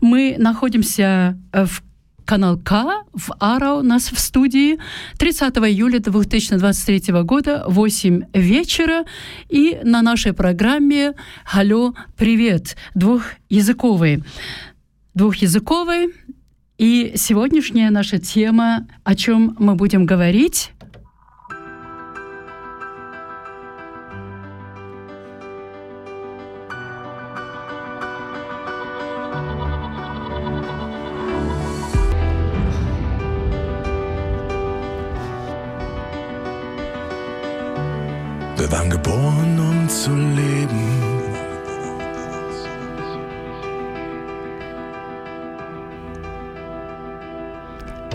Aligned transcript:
Мы 0.00 0.34
находимся 0.40 1.38
в 1.52 1.82
канал 2.25 2.57
К 2.57 3.03
в 3.13 3.31
Ара 3.39 3.73
у 3.75 3.81
нас 3.81 4.11
в 4.11 4.19
студии 4.19 4.77
30 5.17 5.55
июля 5.57 5.99
2023 5.99 7.13
года 7.23 7.63
8 7.67 8.23
вечера 8.33 9.05
и 9.49 9.79
на 9.83 10.01
нашей 10.01 10.33
программе 10.33 11.13
«Алло, 11.51 11.93
привет!» 12.17 12.75
двухязыковый. 12.95 14.23
Двухязыковый. 15.13 16.13
И 16.77 17.13
сегодняшняя 17.15 17.91
наша 17.91 18.17
тема, 18.17 18.87
о 19.03 19.15
чем 19.15 19.55
мы 19.59 19.75
будем 19.75 20.05
говорить, 20.05 20.71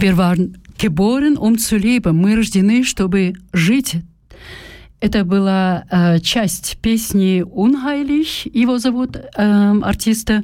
Wir 0.06 0.18
waren 0.18 0.58
geboren, 0.78 1.38
um 1.38 1.58
zu 1.58 1.78
leben. 1.78 2.18
Мы 2.18 2.36
рождены, 2.36 2.84
чтобы 2.84 3.34
жить. 3.54 3.98
Это 5.00 5.26
была 5.26 5.86
э, 5.90 6.20
часть 6.20 6.78
песни 6.82 7.44
«Unheilig», 7.44 8.50
его 8.54 8.78
зовут 8.78 9.16
э, 9.16 9.80
артиста. 9.82 10.44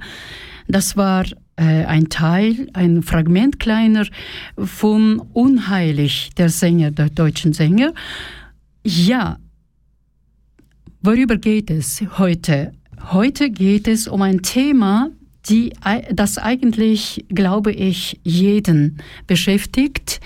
Das 0.68 0.98
war 0.98 1.26
äh, 1.58 1.86
ein 1.86 2.10
Teil, 2.10 2.68
ein 2.74 3.04
Fragment 3.04 3.60
kleiner 3.60 4.06
von 4.58 5.20
«Unheilig», 5.34 6.32
der 6.38 6.50
Sänger, 6.50 6.92
der 6.92 7.10
deutschen 7.10 7.54
Sänger. 7.54 7.94
Ja, 8.84 9.38
worüber 11.02 11.38
geht 11.38 11.70
es 11.70 12.02
heute? 12.18 12.74
Heute 13.12 13.52
geht 13.52 13.88
es 13.88 14.08
um 14.08 14.24
ein 14.24 14.42
Thema, 14.42 15.12
die, 15.49 15.73
das 16.11 16.39
eigentlich, 16.39 17.25
glaube 17.29 17.73
ich, 17.73 18.21
jeden 18.25 18.99
beschäftigt 19.27 20.21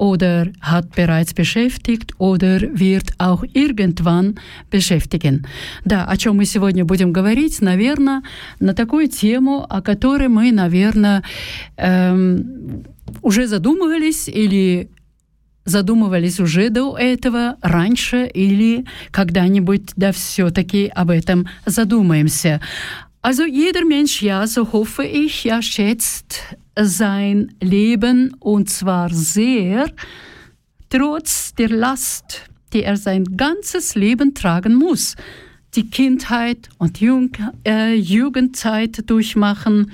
oder 0.00 0.48
hat 0.60 0.94
bereits 0.96 1.34
beschäftigt 1.34 2.14
oder 2.18 2.60
wird 2.72 3.12
auch 3.18 3.44
irgendwann 3.52 4.36
beschäftigen. 4.70 5.46
Да, 5.84 6.06
о 6.06 6.16
чем 6.16 6.36
мы 6.38 6.46
сегодня 6.46 6.86
будем 6.86 7.12
говорить, 7.12 7.60
наверное, 7.60 8.22
на 8.60 8.72
такую 8.72 9.08
тему, 9.08 9.66
о 9.68 9.82
которой 9.82 10.28
мы, 10.28 10.52
наверное, 10.52 11.22
эм, 11.76 12.84
уже 13.20 13.46
задумывались 13.46 14.26
или 14.26 14.88
задумывались 15.66 16.40
уже 16.40 16.70
до 16.70 16.96
этого, 16.96 17.56
раньше 17.60 18.26
или 18.26 18.86
когда-нибудь, 19.10 19.92
да 19.96 20.12
все-таки 20.12 20.90
об 20.94 21.10
этом 21.10 21.46
задумаемся. 21.66 22.60
Also 23.22 23.44
jeder 23.44 23.84
Mensch, 23.84 24.22
ja, 24.22 24.46
so 24.46 24.72
hoffe 24.72 25.04
ich, 25.04 25.44
ja, 25.44 25.60
schätzt 25.60 26.56
sein 26.74 27.54
Leben 27.60 28.34
und 28.40 28.70
zwar 28.70 29.10
sehr, 29.10 29.92
trotz 30.88 31.54
der 31.54 31.68
Last, 31.68 32.46
die 32.72 32.82
er 32.82 32.96
sein 32.96 33.36
ganzes 33.36 33.94
Leben 33.94 34.34
tragen 34.34 34.74
muss. 34.74 35.16
Die 35.74 35.90
Kindheit 35.90 36.70
und 36.78 37.00
Jung, 37.00 37.32
äh, 37.66 37.94
Jugendzeit 37.94 39.08
durchmachen, 39.10 39.92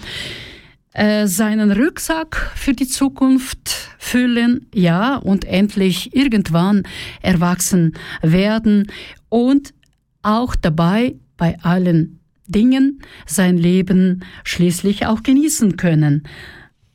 äh, 0.92 1.26
seinen 1.26 1.72
Rucksack 1.72 2.52
für 2.54 2.74
die 2.74 2.86
Zukunft 2.86 3.90
füllen, 3.98 4.66
ja, 4.72 5.16
und 5.16 5.44
endlich 5.44 6.14
irgendwann 6.14 6.84
erwachsen 7.22 7.94
werden 8.22 8.86
und 9.28 9.74
auch 10.22 10.54
dabei 10.54 11.16
bei 11.36 11.58
allen 11.62 12.20
Dingen 12.48 13.00
sein 13.26 13.58
Leben 13.58 14.24
schließlich 14.44 15.06
auch 15.06 15.22
genießen 15.22 15.76
können. 15.76 16.22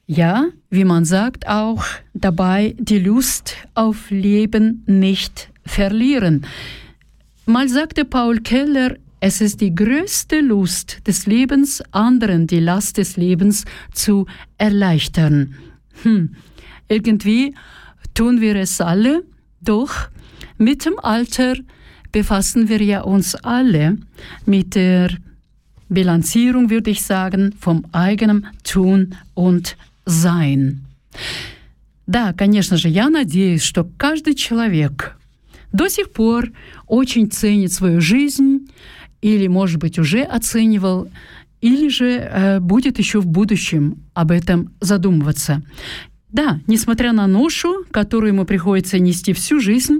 Ja, 0.08 0.48
wie 0.70 0.86
man 0.86 1.06
sagt, 1.06 1.48
auch 1.48 1.86
dabei 2.14 2.76
die 2.80 3.00
Lust 3.00 3.56
auf 3.76 4.10
Leben 4.10 4.84
nicht 4.86 5.50
verlieren. 5.66 6.46
Mal 7.46 7.70
sagte 7.70 8.06
Paul 8.06 8.40
Keller, 8.42 8.96
es 9.20 9.40
ist 9.40 9.62
die 9.62 9.74
größte 9.74 10.42
Lust 10.42 11.08
des 11.08 11.28
Lebens, 11.28 11.84
anderen 11.92 12.48
die 12.48 12.60
Last 12.60 12.98
des 12.98 13.18
Lebens 13.18 13.66
zu 13.94 14.26
erleichtern. 14.58 15.56
Hm. 16.02 16.36
Irgendwie 16.88 17.54
tun 18.14 18.42
wir 18.42 18.56
es 18.56 18.82
alle, 18.82 19.24
doch 19.62 20.10
mit 20.58 20.86
dem 20.86 21.00
Alter 21.00 21.56
befassen 22.12 22.68
wir 22.68 22.82
ja 22.82 23.02
uns 23.02 23.36
alle 23.36 23.98
mit 24.46 24.76
der 24.76 25.10
Bilanzierung, 25.92 26.70
würde 26.70 26.92
ich 26.92 27.02
sagen, 27.02 27.54
vom 27.60 27.86
eigenen 27.92 28.48
Tun 28.64 29.14
und 29.36 29.76
Sein. 30.06 30.80
Да, 32.08 32.34
конечно 32.34 32.78
же, 32.78 32.90
я 32.90 33.10
надеюсь, 33.10 33.62
что 33.62 33.88
каждый 33.98 34.36
человек 34.36 35.18
до 35.72 35.90
сих 35.90 36.12
пор 36.12 36.52
очень 36.88 37.30
ценит 37.30 37.72
свою 37.74 38.02
жизнь 38.02 38.70
или, 39.22 39.48
может 39.48 39.80
быть, 39.80 40.00
уже 40.00 40.22
оценивал, 40.24 41.10
или 41.60 41.90
же 41.90 42.10
э, 42.10 42.60
будет 42.60 42.98
еще 42.98 43.20
в 43.20 43.28
будущем 43.28 43.98
об 44.14 44.32
этом 44.32 44.74
задумываться. 44.80 45.62
Да, 46.30 46.60
несмотря 46.68 47.12
на 47.12 47.28
ношу, 47.28 47.84
которую 47.92 48.34
ему 48.34 48.46
приходится 48.46 48.98
нести 48.98 49.34
всю 49.34 49.60
жизнь, 49.60 50.00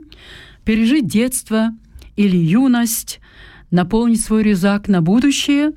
пережить 0.64 1.08
детство 1.08 1.70
или 2.16 2.38
юность, 2.38 3.20
наполнить 3.70 4.22
свой 4.22 4.44
рюкзак 4.44 4.88
на 4.88 5.02
будущее, 5.02 5.72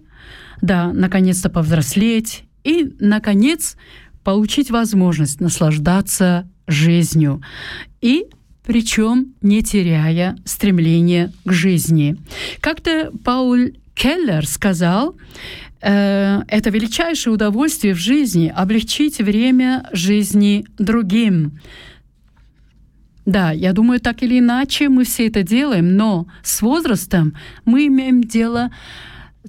да, 0.61 0.93
наконец-то 0.93 1.51
повзрослеть 1.51 2.45
и, 2.65 2.95
наконец, 2.99 3.77
получить 4.23 4.71
возможность 4.71 5.41
наслаждаться 5.41 6.49
жизнью 6.67 7.43
и 8.01 8.27
причем 8.65 9.35
не 9.43 9.63
теряя 9.63 10.37
стремление 10.47 11.31
к 11.45 11.53
жизни. 11.53 12.17
Как-то 12.61 13.13
Пауль 13.23 13.75
Келлер 13.95 14.47
сказал, 14.47 15.17
э, 15.83 16.41
это 16.49 16.71
величайшее 16.71 17.35
удовольствие 17.35 17.95
в 17.95 17.99
жизни 17.99 18.53
облегчить 18.55 19.19
время 19.19 19.87
жизни 19.93 20.65
другим. 20.79 21.61
Да, 23.27 23.53
я 23.53 23.73
думаю, 23.73 24.01
так 24.01 24.23
или 24.23 24.39
иначе 24.39 24.89
мы 24.89 25.05
все 25.05 25.29
это 25.29 25.43
делаем, 25.43 25.97
но 25.97 26.27
с 26.43 26.61
возрастом 26.63 27.35
мы 27.65 27.87
имеем 27.87 28.23
дело 28.25 28.71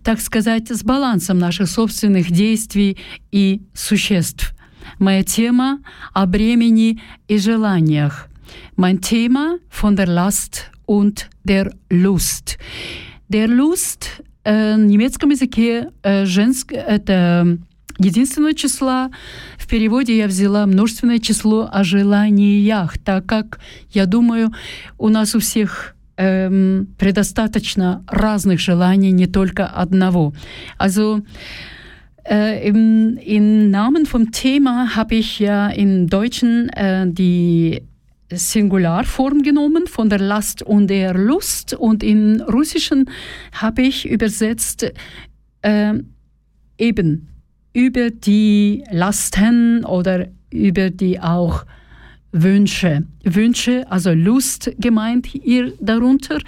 так 0.05 0.21
сказать, 0.21 0.69
с 0.69 0.83
балансом 0.83 1.39
наших 1.39 1.67
собственных 1.67 2.29
действий 2.29 2.97
и 3.31 3.63
существ. 3.73 4.53
Моя 4.99 5.23
тема 5.23 5.79
о 6.13 6.27
бремени 6.27 7.01
и 7.27 7.39
желаниях. 7.39 8.27
Mein 8.77 9.01
Thema 9.01 9.57
von 9.71 9.95
der 9.95 10.07
Last 10.07 10.69
und 10.85 11.27
der 11.43 11.73
Lust. 11.89 12.59
Der 13.29 13.47
Lust 13.47 14.21
э, 14.43 14.75
в 14.75 14.85
немецком 14.85 15.31
языке 15.31 15.89
э, 16.03 16.25
женск, 16.25 16.71
это 16.71 17.57
единственное 17.97 18.53
числа. 18.53 19.09
В 19.57 19.67
переводе 19.67 20.15
я 20.15 20.27
взяла 20.27 20.67
множественное 20.67 21.17
число 21.17 21.67
о 21.73 21.83
желаниях, 21.83 22.99
так 22.99 23.25
как, 23.25 23.59
я 23.91 24.05
думаю, 24.05 24.53
у 24.99 25.09
нас 25.09 25.33
у 25.33 25.39
всех 25.39 25.94
ähm, 26.16 26.88
предостаточно 26.98 28.04
разных 28.06 28.60
желаний, 28.60 29.12
не 29.12 29.26
только 29.26 29.66
одного. 29.66 30.34
Also 30.76 31.22
äh, 32.24 32.68
im, 32.68 33.16
im, 33.16 33.70
Namen 33.70 34.04
vom 34.04 34.30
Thema 34.30 34.94
habe 34.94 35.14
ich 35.14 35.38
ja 35.38 35.68
im 35.70 36.08
Deutschen 36.08 36.68
äh, 36.70 37.06
die 37.10 37.82
Singularform 38.30 39.42
genommen 39.42 39.86
von 39.86 40.10
der 40.10 40.20
Last 40.20 40.62
und 40.62 40.88
der 40.88 41.14
Lust 41.14 41.74
und 41.74 42.02
im 42.02 42.42
Russischen 42.42 43.10
habe 43.52 43.82
ich 43.82 44.08
übersetzt 44.08 44.92
äh, 45.62 45.94
eben 46.78 47.28
über 47.72 48.10
die 48.10 48.84
Lasten 48.90 49.84
oder 49.84 50.28
über 50.50 50.90
die 50.90 51.20
auch 51.20 51.64
Wünsche. 52.37 53.03
Wünsche, 53.23 53.89
also 53.89 54.11
Lust 54.11 54.71
gemeint 54.77 55.25
hier 55.25 55.71
darunter. 55.79 56.39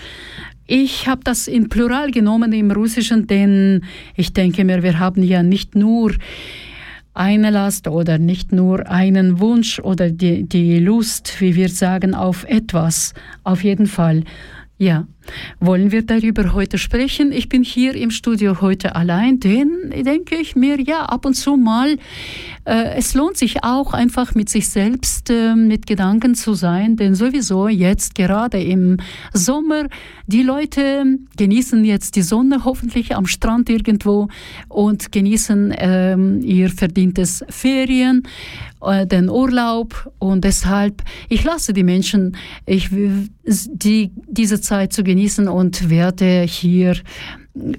Ich 0.65 1.07
habe 1.07 1.21
das 1.23 1.47
in 1.47 1.69
Plural 1.69 2.11
genommen 2.11 2.51
im 2.51 2.71
Russischen, 2.71 3.25
denn 3.25 3.85
ich 4.15 4.33
denke 4.33 4.65
mir, 4.65 4.83
wir 4.83 4.99
haben 4.99 5.23
ja 5.23 5.43
nicht 5.43 5.75
nur 5.75 6.11
eine 7.13 7.51
Last 7.51 7.87
oder 7.87 8.17
nicht 8.17 8.51
nur 8.51 8.89
einen 8.89 9.39
Wunsch 9.39 9.79
oder 9.79 10.11
die, 10.11 10.43
die 10.43 10.79
Lust, 10.79 11.39
wie 11.39 11.55
wir 11.55 11.69
sagen, 11.69 12.13
auf 12.13 12.43
etwas. 12.43 13.13
Auf 13.45 13.63
jeden 13.63 13.87
Fall. 13.87 14.23
Ja, 14.77 15.07
wollen 15.59 15.91
wir 15.91 16.01
darüber 16.01 16.53
heute 16.53 16.77
sprechen? 16.77 17.31
Ich 17.31 17.49
bin 17.49 17.63
hier 17.63 17.95
im 17.95 18.11
Studio 18.11 18.61
heute 18.61 18.95
allein, 18.95 19.39
denn 19.39 19.91
denke 20.05 20.35
ich 20.35 20.55
mir, 20.55 20.79
ja, 20.79 21.03
ab 21.05 21.25
und 21.25 21.33
zu 21.33 21.57
mal, 21.57 21.97
äh, 22.65 22.95
es 22.95 23.13
lohnt 23.13 23.37
sich 23.37 23.63
auch 23.63 23.93
einfach 23.93 24.35
mit 24.35 24.49
sich 24.49 24.69
selbst, 24.69 25.29
äh, 25.29 25.55
mit 25.55 25.87
Gedanken 25.87 26.35
zu 26.35 26.53
sein, 26.53 26.97
denn 26.97 27.15
sowieso 27.15 27.67
jetzt 27.67 28.15
gerade 28.15 28.61
im 28.61 28.97
Sommer, 29.33 29.87
die 30.27 30.43
Leute 30.43 31.17
genießen 31.37 31.85
jetzt 31.85 32.15
die 32.15 32.21
Sonne 32.21 32.65
hoffentlich 32.65 33.15
am 33.15 33.25
Strand 33.25 33.69
irgendwo 33.69 34.27
und 34.67 35.11
genießen 35.11 35.71
äh, 35.71 36.17
ihr 36.41 36.69
verdientes 36.69 37.45
Ferien 37.49 38.23
äh, 38.81 39.07
den 39.07 39.29
Urlaub 39.29 40.11
und 40.19 40.43
deshalb, 40.43 41.03
ich 41.29 41.43
lasse 41.43 41.73
die 41.73 41.83
Menschen 41.83 42.35
ich, 42.65 42.89
die, 42.91 44.11
diese 44.27 44.59
Zeit 44.61 44.93
zu 44.93 45.03
genießen 45.03 45.16
und 45.47 45.89
werde 45.89 46.43
hier 46.43 46.95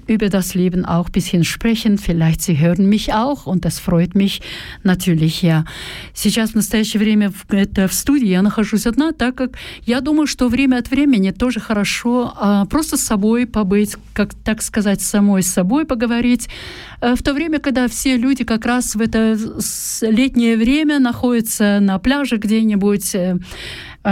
über 0.07 0.29
das 0.29 0.55
Leben 0.55 0.85
auch 0.85 1.07
ein 1.07 1.11
bisschen 1.11 1.43
sprechen. 1.43 1.97
Vielleicht 1.97 2.41
Sie 2.41 2.57
hören 2.57 2.89
mich 2.89 3.13
auch, 3.13 3.45
und 3.45 3.65
das 3.65 3.79
freut 3.79 4.15
mich 4.15 4.41
natürlich, 4.83 5.41
я. 5.41 5.65
Сейчас 6.13 6.51
в 6.51 6.55
настоящее 6.55 6.99
время 6.99 7.31
это 7.49 7.87
в 7.87 7.93
студии 7.93 8.27
я 8.27 8.41
нахожусь 8.41 8.85
одна, 8.85 9.11
так 9.11 9.35
как 9.35 9.51
я 9.85 10.01
думаю, 10.01 10.27
что 10.27 10.49
время 10.49 10.77
от 10.77 10.89
времени 10.89 11.31
тоже 11.31 11.59
хорошо 11.59 12.33
а, 12.35 12.65
просто 12.65 12.97
с 12.97 13.01
собой 13.01 13.45
побыть, 13.45 13.95
как 14.13 14.33
так 14.33 14.61
сказать, 14.61 15.01
самой 15.01 15.43
с 15.43 15.47
собой 15.47 15.85
поговорить. 15.85 16.49
А, 16.99 17.15
в 17.15 17.23
то 17.23 17.33
время, 17.33 17.59
когда 17.59 17.87
все 17.87 18.17
люди 18.17 18.43
как 18.43 18.65
раз 18.65 18.95
в 18.95 19.01
это 19.01 19.37
летнее 20.01 20.57
время 20.57 20.99
находятся 20.99 21.79
на 21.79 21.99
пляже 21.99 22.37
где-нибудь, 22.37 23.15
Э, 23.29 23.37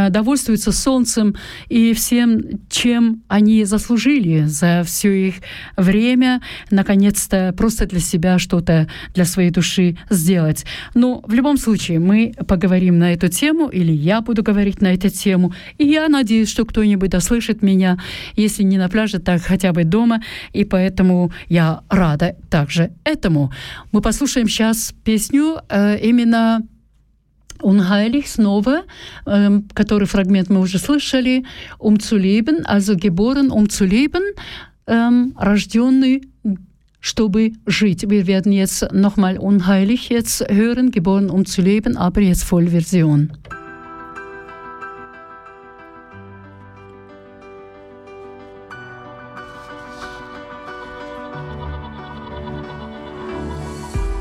довольствуются 0.10 0.72
солнцем 0.72 1.36
и 1.70 1.94
всем, 1.94 2.42
чем 2.70 3.24
они 3.28 3.66
заслужили 3.66 4.44
за 4.44 4.84
все 4.86 5.28
их 5.28 5.36
время, 5.76 6.42
наконец-то 6.72 7.54
просто 7.58 7.86
для 7.86 8.00
себя 8.00 8.40
что-то 8.40 8.88
для 9.14 9.26
своей 9.26 9.50
души 9.50 9.98
сделать. 10.10 10.66
Но 10.94 11.22
в 11.26 11.34
любом 11.34 11.58
случае 11.58 12.00
мы 12.00 12.34
поговорим 12.48 13.00
на 13.00 13.14
эту 13.14 13.28
тему, 13.28 13.70
или 13.70 13.92
я 13.92 14.22
буду 14.22 14.44
говорить 14.44 14.82
на 14.82 14.94
эту 14.94 15.10
тему, 15.10 15.54
и 15.78 15.88
я 15.88 16.08
надеюсь, 16.08 16.50
что 16.50 16.66
кто-нибудь 16.66 17.10
дослышит 17.10 17.62
меня, 17.62 17.98
если 18.36 18.64
не 18.64 18.78
на 18.78 18.90
пляже, 18.90 19.20
так 19.20 19.42
хотя 19.42 19.74
бы 19.74 19.84
дома, 19.84 20.22
и 20.54 20.64
поэтому 20.64 21.32
я 21.50 21.82
рада 21.90 22.36
также 22.50 22.92
этому. 23.04 23.52
Мы 23.92 24.02
послушаем 24.02 24.48
сейчас 24.48 24.94
песню 25.04 25.58
э, 25.70 26.00
именно 26.02 26.62
Unheilig 27.63 28.29
снова, 28.29 28.83
äh, 29.25 29.61
который 29.75 30.07
фрагмент 30.07 30.51
мы 30.51 30.61
уже 30.61 30.79
слышали, 30.79 31.45
um 31.79 32.01
zu 32.01 32.17
leben, 32.17 32.67
also 32.67 32.97
geboren, 32.97 33.51
um 33.51 33.69
zu 33.69 33.85
leben, 33.85 34.23
ähm, 34.89 35.35
рожденный, 35.39 36.23
чтобы 37.01 37.53
жить. 37.67 38.09
Wir 38.11 38.27
werden 38.27 38.53
jetzt 38.53 38.93
nochmal 38.93 39.39
unheilig 39.39 40.09
jetzt 40.09 40.45
hören, 40.49 40.91
geboren, 40.91 41.31
um 41.31 41.45
zu 41.45 41.63
leben, 41.63 41.97
aber 41.97 42.21
jetzt 42.21 42.45
Vollversion. 42.45 43.33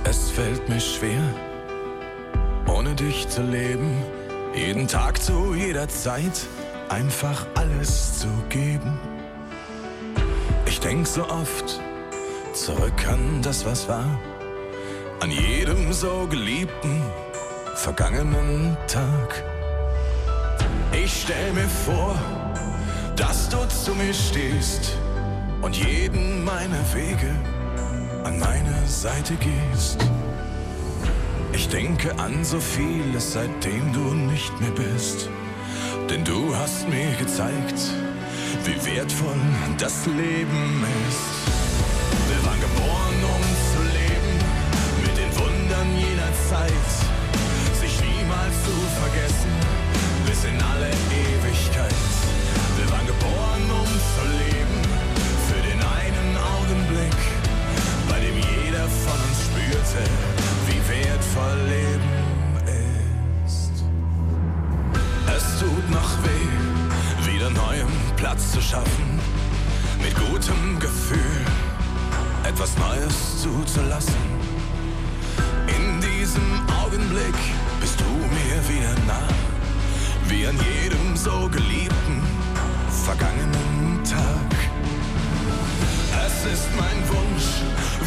Es 0.03 0.29
fällt 0.29 0.67
mir 0.69 0.79
schwer 0.79 1.21
ohne 2.86 2.94
dich 2.94 3.28
zu 3.28 3.42
leben. 3.42 3.90
Jeden 4.54 4.86
Tag 4.86 5.20
zu 5.20 5.54
jeder 5.54 5.88
Zeit 5.88 6.46
einfach 6.88 7.46
alles 7.54 8.20
zu 8.20 8.28
geben. 8.48 8.98
Ich 10.66 10.78
denk 10.80 11.06
so 11.06 11.28
oft 11.28 11.80
zurück 12.52 13.08
an 13.08 13.42
das, 13.42 13.64
was 13.64 13.88
war, 13.88 14.06
an 15.20 15.30
jedem 15.30 15.92
so 15.92 16.26
geliebten, 16.28 17.02
vergangenen 17.74 18.76
Tag. 18.86 19.44
Ich 20.92 21.22
stell 21.22 21.52
mir 21.52 21.68
vor, 21.84 22.14
dass 23.16 23.48
du 23.48 23.58
zu 23.66 23.94
mir 23.94 24.14
stehst 24.14 24.96
und 25.60 25.76
jeden 25.76 26.44
meiner 26.44 26.84
Wege 26.94 27.34
an 28.22 28.38
meine 28.38 28.86
Seite 28.86 29.34
gehst. 29.34 29.98
Ich 31.56 31.68
denke 31.70 32.14
an 32.18 32.44
so 32.44 32.60
vieles, 32.60 33.32
seitdem 33.32 33.90
du 33.94 34.12
nicht 34.12 34.52
mehr 34.60 34.72
bist. 34.72 35.30
Denn 36.10 36.22
du 36.22 36.54
hast 36.54 36.86
mir 36.86 37.10
gezeigt, 37.18 37.80
wie 38.66 38.76
wertvoll 38.84 39.40
das 39.78 40.04
Leben 40.04 40.84
ist. 41.08 41.26
Wir 42.28 42.44
waren 42.44 42.60
geboren, 42.60 43.18
um 43.34 43.42
zu 43.72 43.80
leben, 43.88 44.34
mit 45.00 45.16
den 45.16 45.32
Wundern 45.40 45.88
jener 45.96 46.32
Zeit. 46.50 46.90
Sich 47.80 47.94
niemals 48.04 48.56
zu 48.66 48.76
vergessen, 49.00 49.52
bis 50.26 50.44
in 50.44 50.60
alle 50.60 50.92
Ewigkeit. 51.08 52.00
Wir 52.76 52.88
waren 52.92 53.06
geboren, 53.06 53.64
um 53.80 53.90
zu 54.12 54.24
leben, 54.44 54.78
für 55.48 55.62
den 55.64 55.80
einen 55.80 56.30
Augenblick, 56.36 57.20
bei 58.10 58.20
dem 58.20 58.36
jeder 58.36 58.86
von 59.08 59.18
uns 59.24 59.40
spürte, 59.48 60.35
Es 65.36 65.60
tut 65.60 65.90
noch 65.90 66.10
weh, 66.24 67.30
wieder 67.30 67.50
neuem 67.50 67.88
Platz 68.16 68.52
zu 68.52 68.60
schaffen, 68.60 69.20
mit 70.02 70.14
gutem 70.14 70.78
Gefühl 70.78 71.44
etwas 72.44 72.76
Neues 72.78 73.42
zuzulassen. 73.42 74.14
In 75.66 76.00
diesem 76.00 76.66
Augenblick 76.82 77.34
bist 77.80 77.98
du 78.00 78.04
mir 78.04 78.58
wieder 78.68 78.94
nah, 79.06 79.28
wie 80.28 80.46
an 80.46 80.56
jedem 80.56 81.16
so 81.16 81.48
geliebten, 81.50 82.22
vergangenen 83.04 84.02
Tag. 84.04 84.52
Es 86.26 86.52
ist 86.52 86.68
mein 86.76 86.98
Wunsch, 87.08 87.48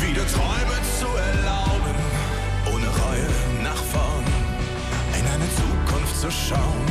wieder 0.01 0.25
Träume 0.27 0.77
zu 0.99 1.07
erlauben 1.15 1.98
nach 3.69 3.83
vorn 3.83 4.25
in 5.19 5.25
eine 5.33 5.47
Zukunft 5.59 6.15
zu 6.19 6.31
schauen. 6.31 6.85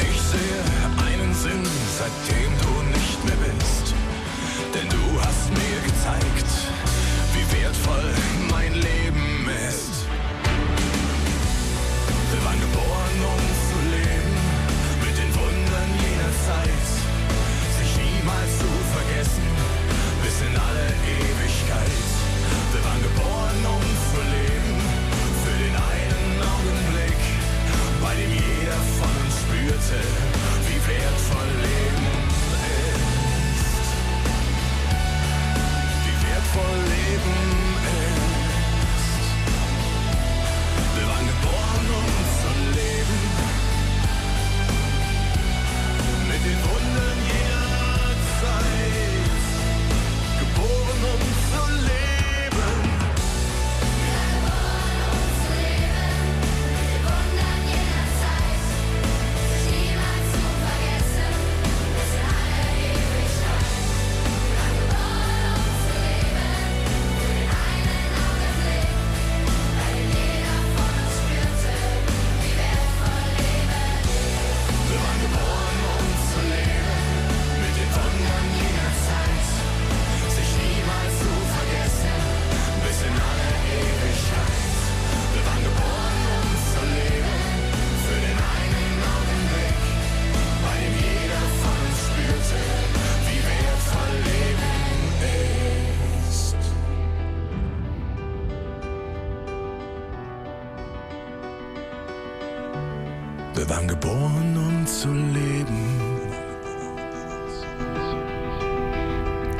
Ich 0.00 0.18
sehe 0.32 0.60
einen 1.06 1.34
Sinn, 1.34 1.64
seitdem 1.98 2.50
du 2.64 2.72
nicht 2.98 3.18
mehr 3.26 3.36
bist, 3.36 3.94
denn 4.74 4.88
du 4.88 5.20
hast 5.20 5.50
mir 5.50 5.78
gezeigt, 5.88 6.59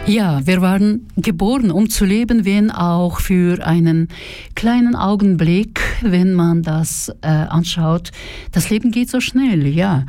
Ja, 0.10 0.46
wir 0.46 0.62
waren 0.62 1.08
geboren, 1.17 1.72
um 1.72 1.89
zu 1.89 2.05
leben, 2.05 2.46
wenn 2.46 2.70
auch 2.70 3.20
für 3.20 3.65
einen 3.65 4.10
kleinen 4.53 4.96
Augenblick, 4.96 5.82
wenn 6.01 6.36
man 6.36 6.62
das 6.62 7.12
äh, 7.22 7.27
anschaut. 7.27 8.12
Das 8.51 8.70
Leben 8.70 8.91
geht 8.91 9.10
so 9.10 9.20
schnell, 9.20 9.65
ja. 9.65 10.05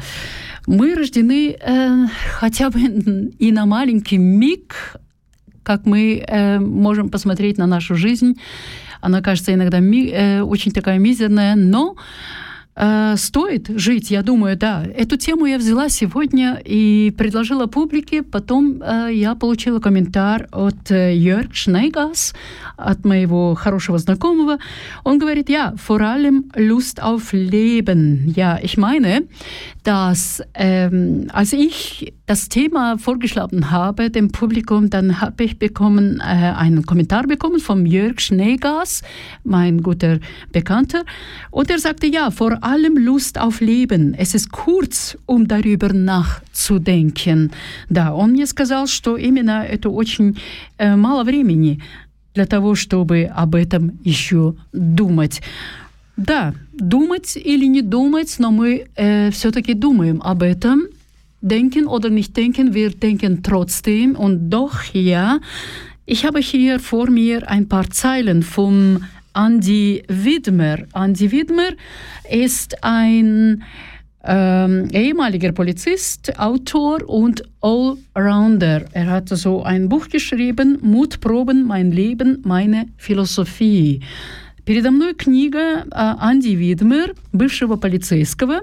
Мы 0.67 0.95
рождены 0.95 1.57
э, 1.59 2.07
хотя 2.39 2.71
бы 2.71 2.81
и 3.39 3.53
на 3.53 3.65
маленький 3.65 4.19
миг, 4.19 4.97
как 5.63 5.87
мы 5.87 6.23
э, 6.29 6.59
можем 6.59 7.09
посмотреть 7.09 7.57
на 7.57 7.67
нашу 7.67 7.95
жизнь. 7.95 8.39
Она 9.01 9.23
кажется 9.23 9.55
иногда 9.55 9.81
ми, 9.81 10.11
э, 10.11 10.43
очень 10.43 10.73
такая 10.73 10.99
мизерная, 10.99 11.57
но 11.57 11.95
э, 11.95 12.50
стоит 13.18 13.68
жить, 13.70 14.12
я 14.12 14.24
думаю, 14.24 14.58
да. 14.58 14.84
Эту 14.96 15.18
тему 15.18 15.46
я 15.46 15.58
взяла 15.58 15.90
сегодня 15.90 16.62
и 16.64 17.14
предложила 17.18 17.68
публике. 17.68 18.24
Потом 18.24 18.82
э, 18.82 19.10
я 19.14 19.36
получила 19.36 19.80
комментарий 19.80 20.48
от 20.52 20.90
э, 20.90 21.14
Jörg 21.16 21.54
Schneigас, 21.54 22.34
от 22.78 23.06
моего 23.06 23.56
хорошего 23.56 23.98
знакомого. 23.98 24.58
Он 25.04 25.20
говорит, 25.20 25.50
ja, 25.50 25.74
vor 25.76 26.02
allem 26.02 26.52
Lust 26.56 27.00
auf 27.02 27.34
Leben. 27.34 28.34
Ja, 28.36 28.58
ich 28.62 28.78
meine, 28.78 29.28
dass 29.84 30.42
ähm, 30.54 31.30
als 31.34 31.54
ich 31.54 32.14
das 32.31 32.49
Thema 32.49 32.99
vorgeschlagen 32.99 33.71
habe 33.71 34.11
dem 34.11 34.31
Publikum, 34.31 34.91
dann 34.91 35.21
habe 35.21 35.45
ich 35.45 35.59
bekommen 35.59 36.21
äh, 36.21 36.23
einen 36.23 36.85
Kommentar 36.85 37.27
bekommen 37.27 37.61
von 37.61 37.87
Jörg 37.87 38.21
Schneegas, 38.21 39.03
mein 39.45 39.83
guter 39.83 40.19
Bekannter, 40.53 41.05
und 41.51 41.71
er 41.71 41.79
sagte 41.79 42.07
ja, 42.07 42.31
vor 42.31 42.63
allem 42.63 42.97
Lust 42.97 43.39
auf 43.39 43.61
Leben. 43.61 44.15
Es 44.15 44.35
ist 44.35 44.51
kurz, 44.51 45.17
um 45.27 45.47
darüber 45.47 45.93
nachzudenken. 45.93 47.51
Да, 47.89 48.15
он 48.15 48.33
мне 48.33 48.47
сказал, 48.47 48.87
что 48.87 49.17
именно 49.17 49.65
это 49.65 49.91
очень 49.91 50.37
э, 50.79 50.97
мало 50.97 51.25
времени 51.25 51.81
для 52.35 52.47
того, 52.47 52.75
чтобы 52.75 53.31
об 53.35 53.55
этом 53.55 53.99
еще 54.05 54.55
думать. 54.73 55.41
Да, 56.17 56.55
думать 56.73 57.37
или 57.37 57.67
не 57.67 57.83
думать, 57.83 58.37
но 58.39 58.51
мы 58.51 58.87
äh, 58.97 59.31
все-таки 59.31 59.75
думаем 59.75 60.21
об 60.23 60.43
этом. 60.43 60.89
Denken 61.41 61.87
oder 61.87 62.11
nicht 62.11 62.37
denken, 62.37 62.75
wir 62.75 62.91
denken 62.91 63.43
trotzdem. 63.43 64.17
Und 64.17 64.51
doch, 64.51 64.83
ja, 64.93 65.39
ich 66.07 66.25
habe 66.25 66.41
hier 66.41 66.81
vor 66.81 67.11
mir 67.11 67.49
ein 67.49 67.69
paar 67.69 67.91
Zeilen 67.91 68.43
vom 68.43 69.05
Andy 69.35 70.03
Widmer. 70.09 70.79
Andy 70.95 71.31
Widmer 71.31 71.71
ist 72.31 72.83
ein 72.83 73.63
ähm, 74.25 74.89
ehemaliger 74.93 75.53
Polizist, 75.53 76.39
Autor 76.39 77.09
und 77.09 77.43
Allrounder. 77.61 78.87
Er 78.93 79.07
hat 79.07 79.29
so 79.29 79.63
ein 79.63 79.89
Buch 79.89 80.09
geschrieben, 80.09 80.79
Mutproben, 80.83 81.65
mein 81.65 81.93
Leben, 81.93 82.41
meine 82.45 82.87
Philosophie. 82.97 84.01
Передо 84.65 84.91
мной 84.91 85.15
книга 85.15 85.85
Анди 85.93 86.57
Видмер, 86.57 87.15
бывшего 87.33 87.77
полицейского, 87.77 88.63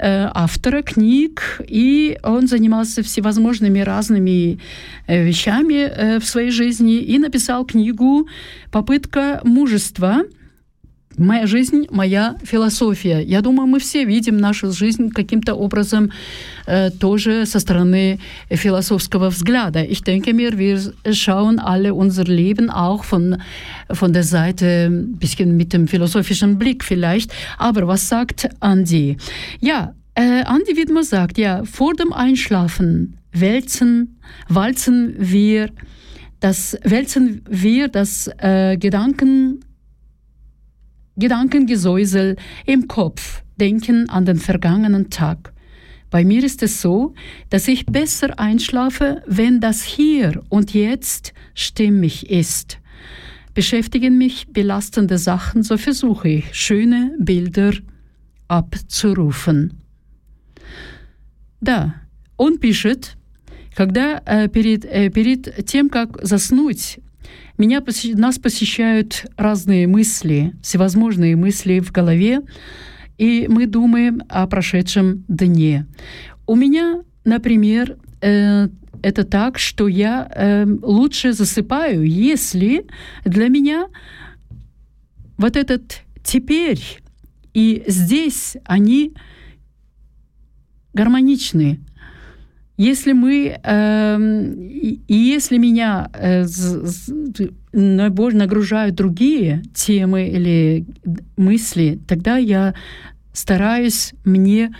Автора 0.00 0.82
книг, 0.82 1.60
и 1.66 2.18
он 2.22 2.46
занимался 2.48 3.02
всевозможными 3.02 3.80
разными 3.80 4.58
вещами 5.06 6.18
в 6.18 6.24
своей 6.24 6.50
жизни 6.50 6.96
и 6.96 7.18
написал 7.18 7.64
книгу 7.66 8.26
«Попытка 8.70 9.40
мужества», 9.44 10.22
Моя 11.19 11.47
жизнь, 11.47 11.87
моя 11.91 12.35
философия. 12.43 13.21
Я 13.21 13.41
думаю, 13.41 13.67
мы 13.67 13.79
все 13.79 14.03
видим 14.03 14.35
нашу 14.35 14.73
жизнь 14.73 15.11
каким-то 15.11 15.55
образом 15.55 16.11
äh, 16.65 16.91
тоже 16.91 17.45
со 17.45 17.59
стороны 17.59 18.19
philosophischer 18.49 19.29
взгляда. 19.29 19.81
Ich 19.81 20.03
denke 20.03 20.33
mir, 20.33 20.57
wir 20.57 20.77
schauen 21.13 21.59
alle 21.59 21.93
unser 21.93 22.25
Leben 22.25 22.69
auch 22.69 23.05
von, 23.05 23.37
von 23.89 24.11
der 24.11 24.23
Seite 24.23 24.87
ein 24.89 25.13
bisschen 25.17 25.55
mit 25.55 25.71
dem 25.71 25.87
philosophischen 25.87 26.57
Blick 26.57 26.83
vielleicht. 26.83 27.31
Aber 27.57 27.87
was 27.87 28.09
sagt 28.09 28.49
Andi? 28.59 29.15
Ja, 29.61 29.93
äh, 30.15 30.43
Andi 30.43 30.75
Widmer 30.75 31.03
sagt, 31.03 31.37
ja, 31.37 31.63
vor 31.63 31.93
dem 31.93 32.11
Einschlafen 32.11 33.15
wälzen, 33.31 34.17
walzen 34.49 35.15
wir 35.17 35.69
das, 36.41 36.77
wälzen 36.83 37.41
wir 37.49 37.87
das 37.87 38.29
äh, 38.39 38.75
Gedanken 38.75 39.61
Gedankengesäusel 41.19 42.35
im 42.65 42.87
Kopf, 42.87 43.43
denken 43.57 44.09
an 44.09 44.25
den 44.25 44.37
vergangenen 44.37 45.09
Tag. 45.09 45.53
Bei 46.09 46.23
mir 46.23 46.43
ist 46.43 46.61
es 46.63 46.81
so, 46.81 47.13
dass 47.49 47.67
ich 47.67 47.85
besser 47.85 48.39
einschlafe, 48.39 49.23
wenn 49.27 49.59
das 49.59 49.83
Hier 49.83 50.43
und 50.49 50.73
Jetzt 50.73 51.33
stimmig 51.53 52.29
ist. 52.29 52.79
Beschäftigen 53.53 54.17
mich 54.17 54.47
belastende 54.47 55.17
Sachen, 55.17 55.63
so 55.63 55.77
versuche 55.77 56.29
ich, 56.29 56.53
schöne 56.53 57.15
Bilder 57.19 57.73
abzurufen. 58.47 59.81
Да, 61.61 61.95
он 62.37 62.59
пишет, 62.59 63.17
когда 63.75 64.21
э, 64.25 64.47
перед, 64.49 64.85
э, 64.85 65.09
перед 65.09 65.65
тем, 65.65 65.89
как 65.89 66.19
заснуть, 66.21 67.01
Меня, 67.60 67.82
нас 68.14 68.38
посещают 68.38 69.26
разные 69.36 69.86
мысли, 69.86 70.54
всевозможные 70.62 71.36
мысли 71.36 71.80
в 71.80 71.92
голове, 71.92 72.40
и 73.18 73.48
мы 73.50 73.66
думаем 73.66 74.22
о 74.30 74.46
прошедшем 74.46 75.26
дне. 75.28 75.86
У 76.46 76.56
меня, 76.56 77.02
например, 77.26 77.98
э, 78.22 78.68
это 79.02 79.24
так, 79.24 79.58
что 79.58 79.88
я 79.88 80.26
э, 80.34 80.64
лучше 80.80 81.34
засыпаю, 81.34 82.08
если 82.08 82.86
для 83.26 83.50
меня 83.50 83.88
вот 85.36 85.54
этот 85.54 86.00
теперь 86.24 86.80
и 87.52 87.84
здесь 87.86 88.56
они 88.64 89.12
гармоничны. 90.94 91.80
Если 92.80 93.12
мы, 93.12 93.60
э, 93.62 94.98
если 95.06 95.58
меня 95.58 96.08
э, 96.14 96.46
нагружают 97.74 98.94
другие 98.94 99.62
темы 99.74 100.26
или 100.28 100.86
мысли, 101.36 101.98
тогда 102.08 102.38
я 102.38 102.72
стараюсь 103.34 104.14
мне 104.24 104.74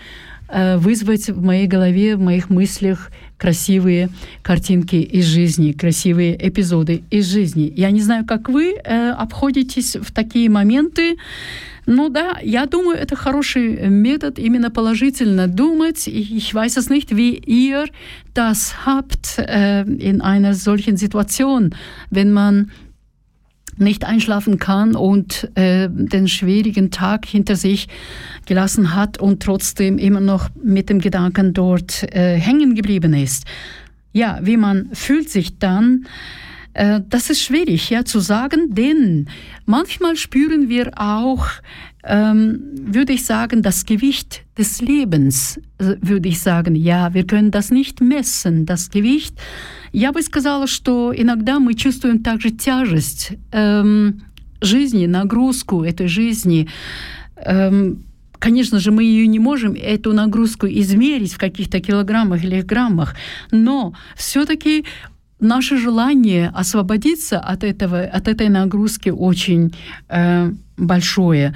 э, 0.48 0.78
вызвать 0.78 1.28
в 1.28 1.42
моей 1.42 1.66
голове, 1.66 2.16
в 2.16 2.20
моих 2.20 2.48
мыслях 2.48 3.10
красивые 3.36 4.08
картинки 4.40 4.96
из 4.96 5.26
жизни, 5.26 5.72
красивые 5.72 6.38
эпизоды 6.48 7.02
из 7.10 7.26
жизни. 7.26 7.70
Я 7.76 7.90
не 7.90 8.00
знаю, 8.00 8.24
как 8.24 8.48
вы 8.48 8.76
э, 8.82 9.10
обходитесь 9.10 9.96
в 9.96 10.10
такие 10.10 10.48
моменты, 10.48 11.16
ну 11.89 12.09
да, 12.09 12.39
я 12.41 12.65
думаю, 12.65 12.97
это 12.97 13.15
хороший 13.15 13.89
метод, 13.89 14.39
именно 14.39 14.71
положительно 14.71 15.47
думать. 15.47 16.07
Ich 16.07 16.53
weiß 16.53 16.77
es 16.77 16.89
nicht, 16.89 17.15
wie 17.15 17.37
ihr 17.45 17.85
das 18.33 18.85
habt 18.85 19.39
äh, 19.39 19.81
in 19.81 20.21
einer 20.21 20.53
solchen 20.53 20.97
Situation, 20.97 21.75
wenn 22.09 22.31
man 22.31 22.71
nicht 23.77 24.05
einschlafen 24.05 24.57
kann 24.57 24.95
und 24.95 25.49
äh, 25.55 25.89
den 25.89 26.27
schwierigen 26.27 26.91
Tag 26.91 27.25
hinter 27.25 27.55
sich 27.55 27.87
gelassen 28.45 28.95
hat 28.95 29.17
und 29.17 29.43
trotzdem 29.43 29.97
immer 29.97 30.21
noch 30.21 30.49
mit 30.61 30.89
dem 30.89 30.99
Gedanken 30.99 31.53
dort 31.53 32.03
äh, 32.15 32.37
hängen 32.37 32.75
geblieben 32.75 33.13
ist. 33.13 33.45
Ja, 34.13 34.39
wie 34.41 34.57
man 34.57 34.89
fühlt 34.93 35.29
sich 35.29 35.59
dann, 35.59 36.05
Äh, 36.74 37.00
das 37.08 37.30
ist 37.30 37.42
schwierig 37.42 37.90
ja, 37.90 38.04
zu 38.04 38.20
sagen, 38.20 38.74
denn 38.74 39.28
manchmal 39.66 40.16
spüren 40.16 40.68
wir 40.68 40.92
auch, 40.96 41.46
ähm, 42.04 42.60
würde 42.74 43.12
ich 43.12 43.24
sagen, 43.24 43.62
das 43.62 43.84
Gewicht 43.84 44.42
des 44.56 44.80
Lebens, 44.80 45.58
äh, 45.78 45.96
würde 46.00 46.28
ich 46.28 46.40
sagen, 46.40 46.74
ja, 46.74 47.12
wir 47.12 47.26
können 47.26 47.50
das 47.50 47.70
nicht 47.70 48.00
messen, 48.00 48.66
das 48.66 48.90
Gewicht. 48.90 49.34
Я 49.92 50.12
бы 50.12 50.22
сказала, 50.22 50.66
что 50.66 51.12
иногда 51.14 51.58
мы 51.58 51.74
чувствуем 51.74 52.22
также 52.22 52.50
тяжесть 52.52 53.32
эм, 53.52 54.22
жизни, 54.60 55.06
нагрузку 55.06 55.82
этой 55.84 56.08
жизни. 56.08 56.68
Эм, 57.36 58.04
Конечно 58.40 58.78
же, 58.78 58.90
мы 58.90 59.04
ее 59.04 59.26
не 59.26 59.38
можем, 59.38 59.74
эту 59.74 60.14
нагрузку, 60.14 60.66
измерить 60.66 61.34
в 61.34 61.38
каких-то 61.38 61.78
килограммах 61.78 62.42
или 62.42 62.62
граммах, 62.62 63.14
но 63.50 63.92
все-таки 64.16 64.86
наше 65.39 65.77
желание 65.77 66.49
освободиться 66.49 67.39
от, 67.39 67.63
этого, 67.63 68.03
от 68.03 68.27
этой 68.27 68.49
нагрузки 68.49 69.09
очень 69.09 69.73
äh, 70.09 70.51
большое. 70.77 71.53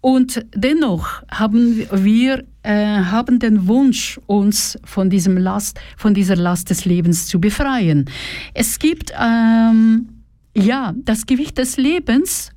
Und 0.00 0.44
dennoch 0.54 1.22
haben 1.30 1.86
wir 1.90 2.44
äh, 2.62 3.04
haben 3.04 3.38
den 3.38 3.68
Wunsch, 3.68 4.20
uns 4.26 4.78
von 4.84 5.08
diesem 5.08 5.36
Last, 5.38 5.78
von 5.96 6.12
dieser 6.14 6.36
Last 6.36 6.70
des 6.70 6.84
Lebens 6.84 7.26
zu 7.26 7.40
befreien. 7.40 8.06
Es 8.52 8.78
gibt 8.78 9.12
ähm, 9.18 10.08
ja 10.54 10.94
das 11.04 11.26
Gewicht 11.26 11.58
des 11.58 11.76
Lebens 11.76 12.50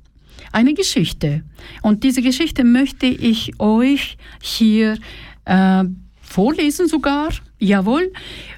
eine 0.52 0.74
Geschichte. 0.74 1.42
Und 1.82 2.04
diese 2.04 2.22
Geschichte 2.22 2.64
möchte 2.64 3.06
ich 3.06 3.58
euch 3.60 4.16
hier 4.40 4.98
äh, 5.44 5.84
vorlesen 6.20 6.88
sogar. 6.88 7.28
Jawohl. 7.62 8.12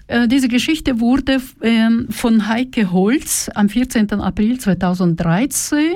Äh, 0.08 0.28
diese 0.28 0.48
Geschichte 0.48 1.00
wurde 1.00 1.40
äh, 1.60 1.88
von 2.10 2.48
Heike 2.48 2.92
Holz 2.92 3.50
am 3.54 3.68
14. 3.68 4.12
April 4.12 4.58
2013 4.58 5.94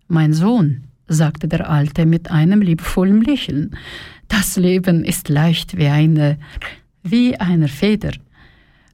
Mein 0.08 0.34
Sohn, 0.34 0.84
sagte 1.08 1.48
der 1.48 1.72
Alte 1.72 2.06
mit 2.06 2.30
einem 2.30 2.62
liebevollen 2.62 3.24
Lächeln, 3.24 3.76
das 4.28 4.58
Leben 4.58 5.04
ist 5.06 5.28
leicht 5.28 5.76
wie 5.76 5.88
eine, 5.88 6.38
wie 7.02 7.36
eine 7.40 7.68
Feder. 7.68 8.12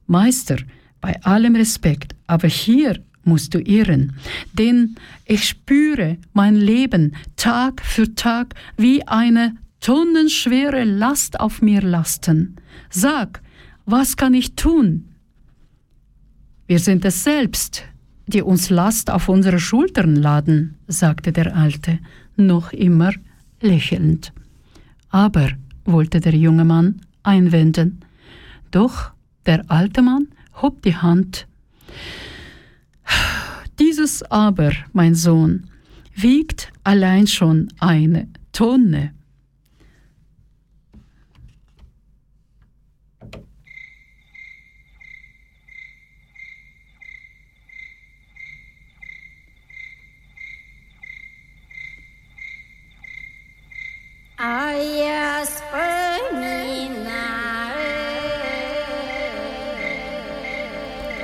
Meister, 0.06 0.56
bei 1.00 1.20
allem 1.22 1.56
Respekt, 1.56 2.14
aber 2.26 2.48
hier 2.48 3.02
musst 3.24 3.54
du 3.54 3.58
irren, 3.58 4.14
denn 4.52 4.96
ich 5.24 5.48
spüre 5.48 6.18
mein 6.32 6.56
Leben 6.56 7.14
Tag 7.36 7.82
für 7.82 8.14
Tag 8.14 8.54
wie 8.76 9.06
eine 9.06 9.56
tonnenschwere 9.80 10.84
Last 10.84 11.40
auf 11.40 11.62
mir 11.62 11.82
lasten. 11.82 12.56
Sag, 12.90 13.42
was 13.86 14.16
kann 14.16 14.34
ich 14.34 14.54
tun? 14.54 15.10
Wir 16.66 16.78
sind 16.78 17.04
es 17.04 17.24
selbst, 17.24 17.84
die 18.26 18.42
uns 18.42 18.70
Last 18.70 19.10
auf 19.10 19.28
unsere 19.28 19.58
Schultern 19.58 20.16
laden, 20.16 20.76
sagte 20.86 21.32
der 21.32 21.54
Alte, 21.54 21.98
noch 22.36 22.72
immer 22.72 23.12
lächelnd. 23.60 24.32
Aber, 25.10 25.50
wollte 25.84 26.20
der 26.20 26.34
junge 26.34 26.64
Mann 26.64 27.02
einwenden, 27.22 28.00
doch 28.70 29.13
der 29.46 29.64
alte 29.68 30.02
Mann 30.02 30.28
hob 30.60 30.82
die 30.82 30.96
Hand. 30.96 31.46
Dieses 33.78 34.22
Aber, 34.30 34.72
mein 34.92 35.14
Sohn, 35.14 35.68
wiegt 36.14 36.72
allein 36.84 37.26
schon 37.26 37.68
eine 37.80 38.28
Tonne. 38.52 39.12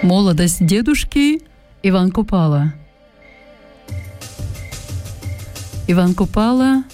Молодость 0.03 0.65
дедушки 0.65 1.43
Иван 1.83 2.11
Купала. 2.11 2.73
Иван 5.87 6.15
Купала, 6.15 6.85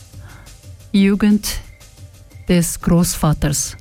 Jugend 0.92 1.46
des 2.48 2.76
Großvaters. 2.80 3.76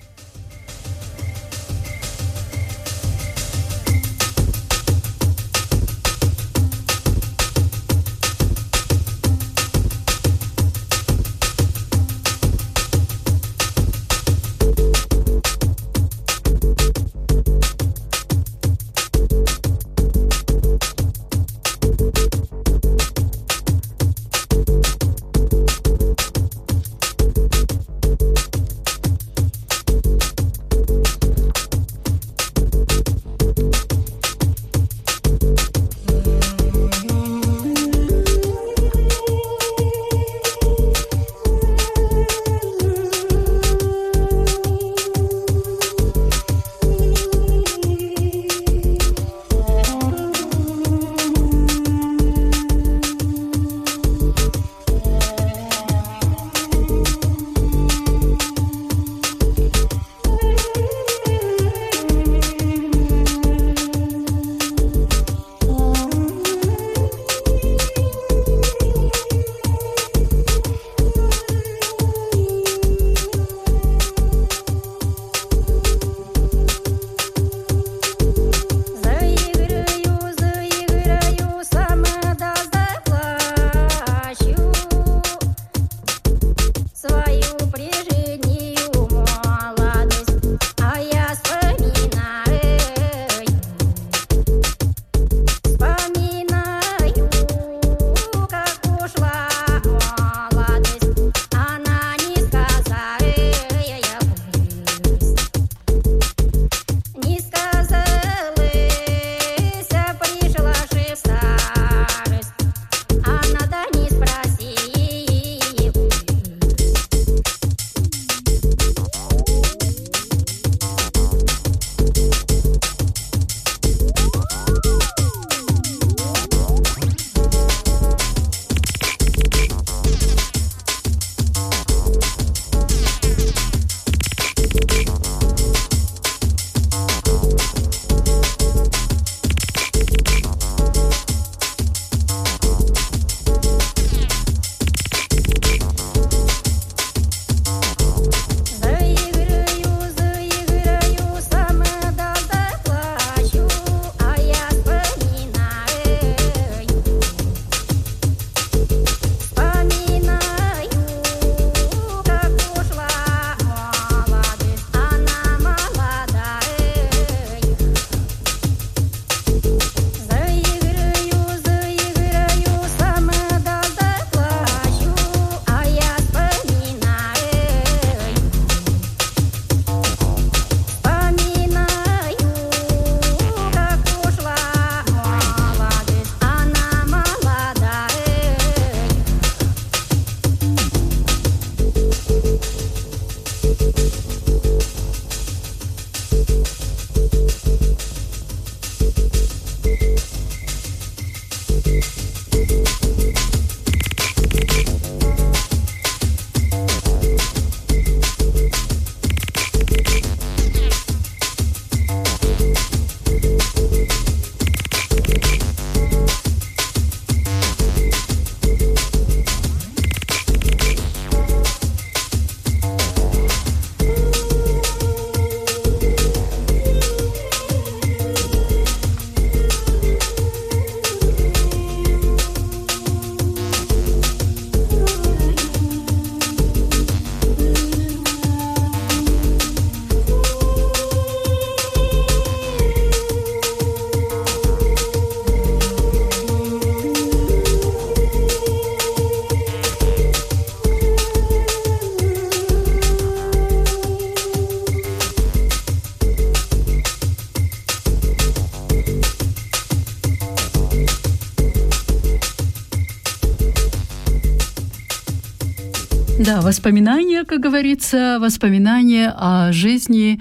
Воспоминания, 266.66 267.46
как 267.46 267.62
говорится, 267.62 268.40
воспоминания 268.42 269.34
о 269.38 269.72
жизни. 269.72 270.40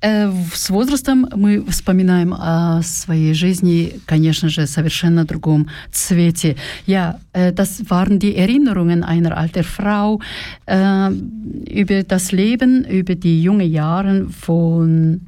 Э, 0.00 0.32
с 0.54 0.70
возрастом 0.70 1.28
мы 1.36 1.62
вспоминаем 1.66 2.32
о 2.32 2.82
своей 2.82 3.34
жизни, 3.34 4.00
конечно 4.06 4.48
же, 4.48 4.66
совершенно 4.66 5.24
другом 5.26 5.68
Цвете. 5.92 6.56
Ja, 6.86 7.18
äh, 7.34 7.52
das 7.52 7.82
waren 7.90 8.18
die 8.18 8.34
Erinnerungen 8.34 9.04
einer 9.04 9.36
alten 9.36 9.62
Frau 9.62 10.20
äh, 10.66 11.10
über 11.10 12.02
das 12.02 12.32
Leben, 12.32 12.84
über 12.84 13.14
die 13.14 13.42
jungen 13.42 13.70
Jahre 13.70 14.26
von 14.30 15.20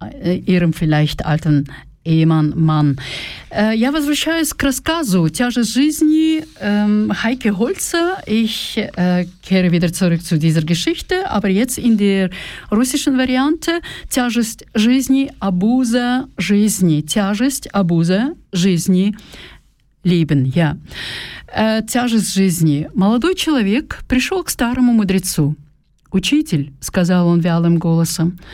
äh, 0.00 0.36
ihrem 0.36 0.72
vielleicht 0.74 1.24
alten 1.24 1.64
Ehemann, 2.08 2.54
Mann. 2.56 2.98
Я 3.50 3.92
возвращаюсь 3.92 4.52
к 4.54 4.62
рассказу 4.62 5.28
«Тяжесть 5.28 5.72
жизни» 5.74 6.42
Heike 6.60 7.52
Holzer. 7.52 8.22
Ich 8.26 8.78
kehre 9.42 9.70
wieder 9.70 9.92
zurück 9.92 10.22
zu 10.22 10.38
dieser 10.38 10.62
Geschichte, 10.62 11.30
aber 11.30 11.48
jetzt 11.48 11.78
in 11.78 11.96
der 11.98 12.30
russischen 12.70 13.16
Variante 13.16 13.80
«Тяжесть 14.08 14.64
жизни», 14.74 15.30
«Абуза 15.38 16.28
жизни». 16.38 17.02
«Тяжесть», 17.02 17.68
«Абуза 17.72 18.34
жизни», 18.52 19.14
«Либен», 20.04 20.44
я. 20.44 20.76
«Тяжесть 21.86 22.34
жизни». 22.34 22.88
Молодой 22.94 23.34
человек 23.34 24.02
пришел 24.08 24.42
к 24.42 24.50
старому 24.50 24.92
мудрецу. 24.92 25.56
«Учитель»,— 26.10 26.72
сказал 26.80 27.28
он 27.28 27.40
вялым 27.40 27.76
голосом,— 27.76 28.38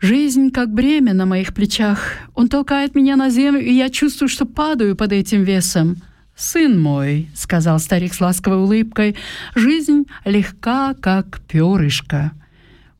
Жизнь 0.00 0.52
как 0.52 0.72
бремя 0.72 1.12
на 1.12 1.26
моих 1.26 1.52
плечах. 1.52 2.12
Он 2.34 2.48
толкает 2.48 2.94
меня 2.94 3.16
на 3.16 3.30
землю, 3.30 3.60
и 3.60 3.72
я 3.72 3.90
чувствую, 3.90 4.28
что 4.28 4.46
падаю 4.46 4.94
под 4.94 5.12
этим 5.12 5.42
весом. 5.42 5.96
«Сын 6.36 6.80
мой»,— 6.80 7.28
сказал 7.34 7.80
старик 7.80 8.14
с 8.14 8.20
ласковой 8.20 8.58
улыбкой,— 8.58 9.16
«жизнь 9.56 10.04
легка, 10.24 10.94
как 10.94 11.40
перышко». 11.48 12.30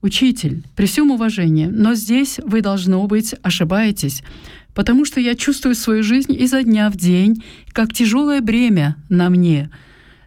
«Учитель, 0.03 0.65
при 0.75 0.87
всем 0.87 1.13
уважении, 1.13 1.67
но 1.67 1.95
здесь 1.95 2.41
вы, 2.45 2.63
должно 2.63 3.07
быть, 3.07 3.37
ошибаетесь, 3.43 4.25
потому 4.75 5.05
что 5.05 5.21
я 5.21 5.37
чувствую 5.37 5.77
свою 5.77 6.03
жизнь 6.03 6.33
изо 6.33 6.65
дня 6.65 6.91
в 6.91 6.97
день, 6.97 7.45
как 7.73 7.93
тяжелое 7.93 8.41
бремя 8.41 8.97
на 9.09 9.29
мне. 9.29 9.71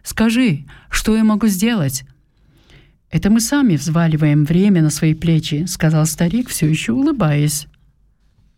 Скажи, 0.02 0.64
что 0.90 1.14
я 1.14 1.22
могу 1.22 1.48
сделать? 1.48 2.04
«Это 3.12 3.28
мы 3.28 3.40
сами 3.40 3.76
взваливаем 3.76 4.46
время 4.46 4.80
на 4.80 4.88
свои 4.88 5.12
плечи»,— 5.12 5.64
сказал 5.66 6.06
старик, 6.06 6.48
все 6.48 6.66
еще 6.66 6.92
улыбаясь. 6.92 7.66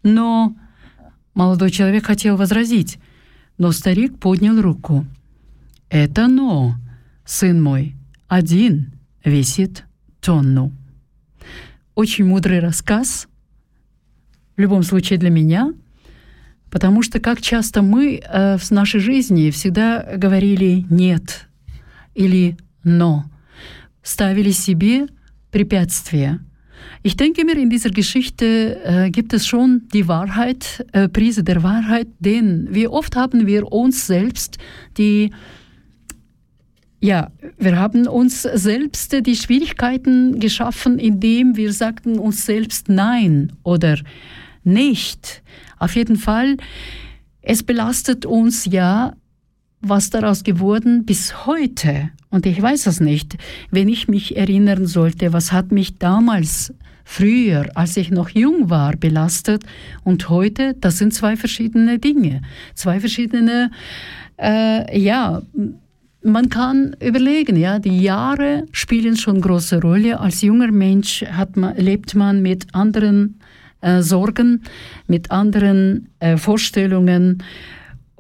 «Но...»— 0.05 0.55
молодой 1.35 1.73
человек 1.73 2.07
хотел 2.07 2.37
возразить, 2.37 2.99
но 3.59 3.73
старик 3.73 4.17
поднял 4.21 4.63
руку. 4.63 5.05
«Это 5.91 6.29
«но», 6.29 6.77
сын 7.25 7.61
мой, 7.61 7.97
один 8.29 8.93
весит 9.25 9.85
тонну». 10.21 10.73
Очень 11.97 12.25
мудрый 12.27 12.61
рассказ, 12.61 13.27
в 14.57 14.61
любом 14.61 14.85
случае 14.85 15.19
для 15.19 15.31
меня, 15.31 15.75
потому 16.71 17.03
что 17.03 17.19
как 17.19 17.43
часто 17.43 17.83
мы 17.83 18.23
э, 18.23 18.57
в 18.57 18.71
нашей 18.71 19.01
жизни 19.01 19.51
всегда 19.51 20.13
говорили 20.17 20.87
«нет» 20.91 21.49
или 22.15 22.57
«но», 22.85 23.25
ставили 24.04 24.52
себе 24.52 25.08
препятствия. 25.52 26.40
Ich 27.04 27.16
denke 27.16 27.46
mir, 27.46 27.58
in 27.58 27.70
dieser 27.70 27.92
Geschichte 27.92 28.82
äh, 28.84 29.10
gibt 29.10 29.34
es 29.34 29.46
schon 29.48 29.88
die 29.94 30.08
Wahrheit, 30.08 30.86
äh, 30.92 31.08
Prise 31.08 31.44
der 31.44 31.64
Wahrheit, 31.64 32.08
denn 32.20 32.68
wie 32.72 32.88
oft 32.88 33.16
haben 33.16 33.48
wir 33.48 33.72
uns 33.72 34.08
selbst 34.08 34.58
die 34.98 35.32
ja, 37.02 37.32
wir 37.58 37.80
haben 37.80 38.08
uns 38.08 38.42
selbst 38.42 39.26
die 39.26 39.36
Schwierigkeiten 39.38 40.38
geschaffen, 40.40 41.00
indem 41.00 41.56
wir 41.56 41.72
sagten 41.72 42.20
uns 42.20 42.46
selbst 42.46 42.90
Nein 42.90 43.54
oder 43.64 43.98
nicht. 44.66 45.42
Auf 45.78 45.96
jeden 45.96 46.18
Fall, 46.18 46.58
es 47.42 47.64
belastet 47.64 48.26
uns 48.26 48.66
ja, 48.66 49.14
was 49.89 50.11
daraus 50.11 50.45
geworden 50.45 51.05
bis 51.05 51.47
heute. 51.47 52.11
Und 52.31 52.47
ich 52.47 52.61
weiß 52.61 52.87
es 52.87 53.01
nicht. 53.01 53.37
Wenn 53.71 53.89
ich 53.89 54.09
mich 54.09 54.37
erinnern 54.37 54.87
sollte, 54.87 55.33
was 55.33 55.53
hat 55.53 55.73
mich 55.73 55.99
damals 55.99 56.75
früher, 57.05 57.71
als 57.75 57.97
ich 57.97 58.11
noch 58.11 58.31
jung 58.31 58.71
war, 58.71 58.97
belastet 58.97 59.63
und 60.03 60.29
heute, 60.29 60.75
das 60.81 60.99
sind 60.99 61.13
zwei 61.13 61.37
verschiedene 61.37 61.99
Dinge. 61.99 62.43
Zwei 62.75 62.99
verschiedene, 62.99 63.71
äh, 64.41 64.99
ja, 64.99 65.43
man 66.23 66.49
kann 66.49 66.97
überlegen, 67.01 67.57
ja, 67.57 67.79
die 67.79 68.01
Jahre 68.01 68.65
spielen 68.73 69.17
schon 69.17 69.43
große 69.43 69.81
Rolle. 69.81 70.19
Als 70.19 70.41
junger 70.41 70.73
Mensch 70.73 71.23
hat 71.23 71.57
man, 71.57 71.77
lebt 71.77 72.15
man 72.15 72.41
mit 72.41 72.75
anderen 72.75 73.39
äh, 73.83 74.01
Sorgen, 74.01 74.63
mit 75.07 75.31
anderen 75.31 76.09
äh, 76.21 76.39
Vorstellungen, 76.39 77.43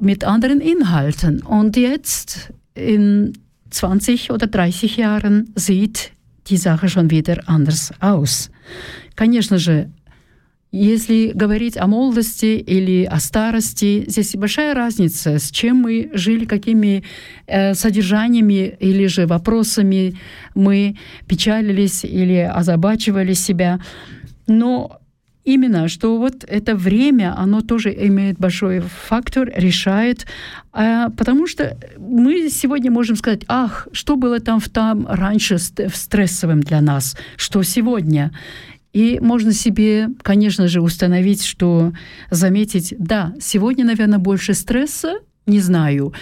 mit 0.01 0.25
anderen 0.25 0.61
Inhalten. 0.61 1.43
Und 1.43 1.77
jetzt 1.77 2.53
in 2.75 3.33
20 3.71 4.31
oder 4.31 4.47
30 4.47 4.97
Jahren 4.97 5.53
sieht 5.55 6.13
die 6.47 6.57
Sache 6.57 6.89
schon 6.89 7.11
wieder 7.11 7.41
anders 7.47 7.93
aus. 8.01 8.51
Конечно 9.15 9.59
же, 9.59 9.91
если 10.77 11.31
говорить 11.33 11.77
о 11.77 11.87
молодости 11.87 12.57
или 12.57 13.05
о 13.05 13.21
старости, 13.21 14.05
здесь 14.09 14.35
большая 14.35 14.75
разница, 14.75 15.39
с 15.39 15.53
чем 15.53 15.77
мы 15.77 16.11
жили, 16.15 16.47
какими 16.47 17.05
э, 17.47 17.75
содержаниями 17.75 18.77
или 18.81 19.07
же 19.07 19.29
вопросами 19.29 20.17
мы 20.57 20.97
печалились 21.29 22.05
или 22.05 22.39
озабачивали 22.41 23.35
себя. 23.35 23.79
Но 24.49 24.99
Именно, 25.45 25.89
что 25.89 26.17
вот 26.17 26.43
это 26.49 26.75
время, 26.75 27.35
оно 27.37 27.61
тоже 27.61 27.95
имеет 28.07 28.39
большой 28.39 28.81
фактор, 28.81 29.53
решает, 29.55 30.27
а, 30.73 31.11
потому 31.11 31.47
что 31.47 31.77
мы 31.99 32.49
сегодня 32.49 32.91
можем 32.91 33.17
сказать, 33.17 33.43
ах, 33.47 33.87
что 33.93 34.17
было 34.17 34.41
там, 34.41 34.61
там 34.61 35.07
раньше 35.07 35.59
стрессовым 35.59 36.61
для 36.61 36.81
нас, 36.81 37.17
что 37.37 37.63
сегодня. 37.63 38.33
И 38.95 39.19
можно 39.21 39.53
себе, 39.53 40.09
конечно 40.23 40.67
же, 40.67 40.81
установить, 40.81 41.45
что 41.45 41.93
заметить, 42.31 42.95
да, 42.99 43.35
сегодня, 43.39 43.85
наверное, 43.85 44.19
больше 44.19 44.55
стресса, 44.55 45.19
не 45.47 45.61
знаю, 45.61 46.13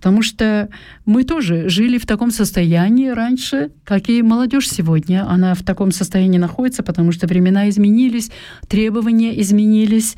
Потому 0.00 0.22
что 0.22 0.70
мы 1.04 1.24
тоже 1.24 1.68
жили 1.68 1.98
в 1.98 2.06
таком 2.06 2.30
состоянии 2.30 3.08
раньше, 3.10 3.70
как 3.84 4.08
и 4.08 4.22
молодежь 4.22 4.70
сегодня. 4.70 5.28
Она 5.28 5.52
в 5.52 5.62
таком 5.62 5.92
состоянии 5.92 6.38
находится, 6.38 6.82
потому 6.82 7.12
что 7.12 7.26
времена 7.26 7.68
изменились, 7.68 8.30
требования 8.66 9.38
изменились. 9.38 10.16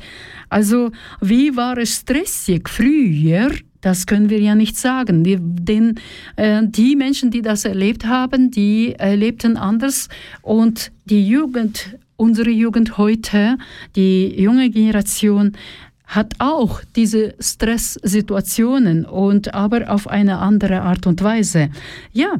Also, 0.49 0.93
wie 1.19 1.53
war 1.53 1.77
es 1.77 1.97
stressig 1.97 2.69
früher? 2.69 3.51
Das 3.81 4.05
können 4.05 4.29
wir 4.29 4.39
ja 4.39 4.55
nicht 4.55 4.77
sagen. 4.77 5.25
Die, 5.25 5.37
denn 5.37 5.99
äh, 6.37 6.61
die 6.63 6.95
Menschen, 6.95 7.29
die 7.29 7.41
das 7.41 7.65
erlebt 7.65 8.05
haben, 8.05 8.51
die 8.51 8.95
lebten 8.97 9.57
anders. 9.57 10.07
Und 10.41 10.93
die 11.03 11.27
Jugend, 11.27 11.97
unsere 12.15 12.51
Jugend 12.51 12.97
heute, 12.97 13.57
die 13.97 14.33
junge 14.41 14.69
Generation, 14.69 15.57
hat 16.05 16.35
auch 16.39 16.81
diese 16.95 17.33
Stresssituationen 17.39 19.05
und 19.05 19.53
aber 19.53 19.89
auf 19.89 20.07
eine 20.07 20.39
andere 20.39 20.81
Art 20.81 21.07
und 21.07 21.21
Weise. 21.23 21.69
Ja, 22.11 22.35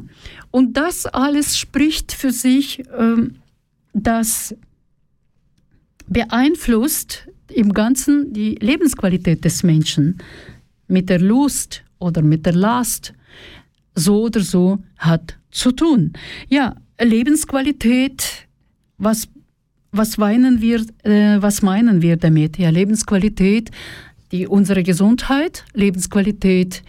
und 0.50 0.76
das 0.76 1.06
alles 1.06 1.58
spricht 1.58 2.12
für 2.12 2.30
sich, 2.30 2.84
ähm, 2.96 3.36
das 3.92 4.54
beeinflusst 6.06 7.28
im 7.48 7.72
Ganzen 7.72 8.32
die 8.32 8.56
Lebensqualität 8.56 9.44
des 9.44 9.62
Menschen 9.62 10.18
mit 10.86 11.08
der 11.08 11.20
Lust 11.20 11.84
oder 11.98 12.22
mit 12.22 12.44
der 12.46 12.54
Last 12.54 13.14
so 13.94 14.24
oder 14.24 14.40
so 14.40 14.82
hat 14.98 15.38
zu 15.50 15.72
tun. 15.72 16.12
Ja, 16.48 16.74
Lebensqualität, 17.00 18.46
was 18.98 19.28
was 19.96 20.18
meinen 20.18 20.60
wir, 20.60 20.80
äh, 21.04 21.40
was 21.40 21.62
meinen 21.62 22.02
wir 22.02 22.16
damit? 22.16 22.58
Ja, 22.58 22.70
Lebensqualität, 22.70 23.70
die, 24.32 24.46
unsere 24.46 24.82
Gesundheit, 24.82 25.64
Lebensqualität, 25.74 26.82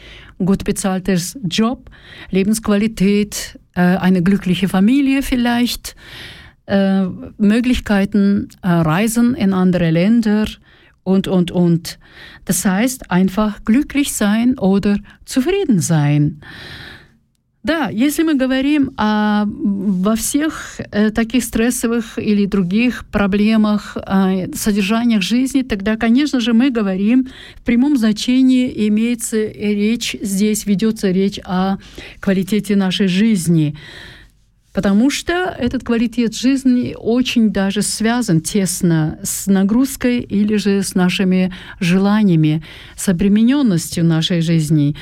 gut 0.43 0.63
bezahltes 0.63 1.37
Job, 1.47 1.89
Lebensqualität, 2.31 3.59
äh, 3.75 3.81
eine 3.81 4.23
glückliche 4.23 4.67
Familie 4.67 5.21
vielleicht, 5.21 5.95
äh, 6.65 7.05
Möglichkeiten, 7.37 8.49
äh, 8.63 8.67
Reisen 8.67 9.35
in 9.35 9.53
andere 9.53 9.91
Länder 9.91 10.45
und, 11.03 11.27
und, 11.27 11.51
und. 11.51 11.99
Das 12.45 12.65
heißt 12.65 13.11
einfach 13.11 13.63
glücklich 13.63 14.13
sein 14.13 14.57
oder 14.57 14.97
zufrieden 15.25 15.79
sein. 15.79 16.41
Да, 17.65 17.89
если 17.89 18.21
мы 18.21 18.35
говорим 18.35 18.91
о, 18.95 19.45
во 19.47 20.15
всех 20.15 20.79
э, 20.91 21.09
таких 21.09 21.43
стрессовых 21.43 22.19
или 22.19 22.45
других 22.45 23.05
проблемах, 23.11 23.97
э, 23.97 24.53
содержаниях 24.53 25.23
жизни, 25.23 25.63
тогда, 25.63 25.95
конечно 25.95 26.39
же, 26.39 26.53
мы 26.53 26.69
говорим 26.69 27.27
в 27.55 27.63
прямом 27.63 27.97
значении 27.97 28.71
имеется 28.87 29.37
речь, 29.37 30.15
здесь 30.21 30.67
ведется 30.67 31.09
речь 31.09 31.39
о 31.43 31.77
квалитете 32.19 32.75
нашей 32.75 33.07
жизни. 33.07 33.75
Потому 34.71 35.09
что 35.09 35.33
этот 35.57 35.83
квалитет 35.83 36.35
жизни 36.35 36.95
очень 36.95 37.49
даже 37.49 37.81
связан 37.81 38.41
тесно 38.41 39.17
с 39.23 39.47
нагрузкой 39.47 40.19
или 40.19 40.57
же 40.57 40.83
с 40.83 40.93
нашими 40.93 41.51
желаниями, 41.79 42.61
с 42.95 43.09
обремененностью 43.09 44.05
нашей 44.05 44.41
жизни 44.41 44.95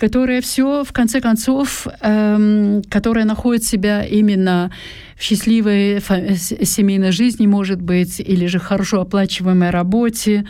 которая 0.00 0.40
все, 0.40 0.82
в 0.82 0.92
конце 0.92 1.20
концов, 1.20 1.86
эм, 2.00 2.82
которая 2.88 3.26
находит 3.26 3.64
себя 3.64 4.02
именно 4.02 4.70
в 5.14 5.22
счастливой 5.22 6.00
семейной 6.00 7.12
жизни, 7.12 7.46
может 7.46 7.82
быть, 7.82 8.18
или 8.18 8.46
же 8.46 8.58
хорошо 8.58 9.02
оплачиваемой 9.02 9.68
работе, 9.68 10.46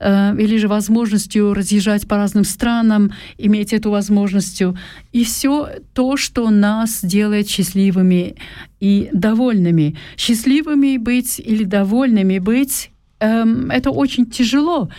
э, 0.00 0.34
или 0.36 0.56
же 0.56 0.66
возможностью 0.66 1.54
разъезжать 1.54 2.08
по 2.08 2.16
разным 2.16 2.42
странам, 2.42 3.12
иметь 3.38 3.72
эту 3.72 3.92
возможностью. 3.92 4.76
И 5.12 5.22
все 5.22 5.68
то, 5.94 6.16
что 6.16 6.50
нас 6.50 7.04
делает 7.04 7.48
счастливыми 7.48 8.34
и 8.80 9.08
довольными. 9.12 9.94
Счастливыми 10.16 10.96
быть 10.96 11.38
или 11.38 11.62
довольными 11.62 12.40
быть, 12.40 12.90
эм, 13.20 13.70
это 13.70 13.92
очень 13.92 14.26
тяжело. 14.26 14.90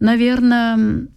Наверное, 0.00 1.08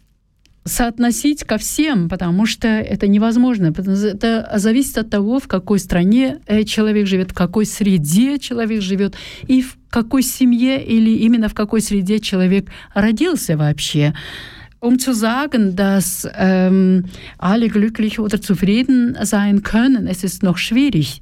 соотносить 0.69 1.43
ко 1.43 1.57
всем, 1.57 2.07
потому 2.07 2.45
что 2.45 2.67
это 2.67 3.07
невозможно. 3.07 3.73
Это 3.75 4.49
зависит 4.55 4.97
от 4.97 5.09
того, 5.09 5.39
в 5.39 5.47
какой 5.47 5.79
стране 5.79 6.39
э, 6.47 6.63
человек 6.63 7.07
живет, 7.07 7.31
в 7.31 7.33
какой 7.33 7.65
среде 7.65 8.39
человек 8.39 8.81
живет 8.81 9.15
и 9.47 9.61
в 9.61 9.77
какой 9.89 10.23
семье 10.23 10.83
или 10.83 11.09
именно 11.09 11.49
в 11.49 11.53
какой 11.53 11.81
среде 11.81 12.19
человек 12.19 12.69
родился 12.93 13.57
вообще. 13.57 14.13
Um 14.79 14.97
zu 14.97 15.13
sagen, 15.13 15.75
dass 15.75 16.27
ähm, 16.35 17.05
alle 17.37 17.67
glücklich 17.67 18.19
oder 18.19 18.41
zufrieden 18.41 19.17
sein 19.23 19.63
können, 19.63 20.07
es 20.07 20.23
ist 20.23 20.41
noch 20.41 20.57
schwierig. 20.57 21.21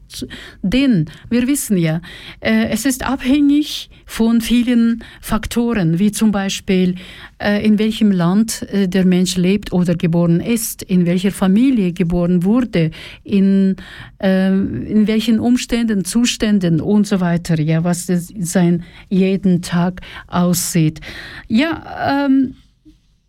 Denn 0.62 1.06
wir 1.30 1.48
wissen 1.48 1.78
ja, 1.78 2.02
äh, 2.39 2.67
es 2.70 2.86
ist 2.86 3.04
abhängig 3.04 3.89
von 4.06 4.41
vielen 4.41 5.04
Faktoren, 5.22 5.98
wie 5.98 6.12
zum 6.12 6.32
Beispiel 6.32 6.96
äh, 7.39 7.65
in 7.65 7.80
welchem 7.80 8.12
Land 8.12 8.62
äh, 8.72 8.88
der 8.88 9.06
Mensch 9.06 9.38
lebt 9.38 9.74
oder 9.74 9.96
geboren 9.96 10.39
ist, 10.39 10.84
in 10.84 11.06
welcher 11.06 11.32
Familie 11.32 11.93
geboren 11.93 12.43
wurde, 12.43 12.91
in, 13.24 13.76
äh, 14.22 14.50
in 14.50 15.08
welchen 15.08 15.39
Umständen, 15.39 16.06
Zuständen 16.06 16.80
und 16.80 17.08
so 17.08 17.20
weiter, 17.20 17.60
ja, 17.60 17.84
was 17.84 18.06
sein 18.06 18.84
jeden 19.10 19.62
Tag 19.63 20.02
aussieht. 20.28 21.02
Ja, 21.48 22.26
ähm, 22.28 22.54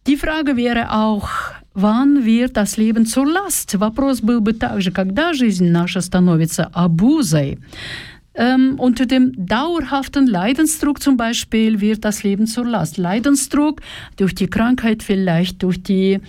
Die 0.08 0.18
Frage 0.18 0.58
wäre 0.58 0.92
auch, 0.92 1.30
wann 1.74 2.26
wird 2.26 2.58
das 2.58 2.76
Leben 2.78 3.06
zur 3.06 3.26
Last? 3.26 3.80
Вопрос 3.80 4.22
был 4.22 4.42
бы 4.42 4.54
также, 4.54 4.92
когда 4.92 5.34
жизнь 5.34 5.72
наша 5.72 6.02
становится 6.02 6.66
обузой. 6.74 7.58
Ähm, 8.36 8.80
unter 8.80 9.06
dem 9.06 9.32
dauerhaften 9.38 10.26
Leidensdruck 10.26 11.02
zum 11.02 11.18
Beispiel 11.18 11.80
wird 11.82 12.04
das 12.04 12.24
Leben 12.24 12.48
zur 12.48 12.66
Last. 12.66 12.98
Leidensdruck 12.98 13.82
durch 14.18 14.34
die 14.34 14.48
Krankheit 14.48 15.04
vielleicht, 15.04 15.62
durch 15.62 15.82
die 15.84 16.20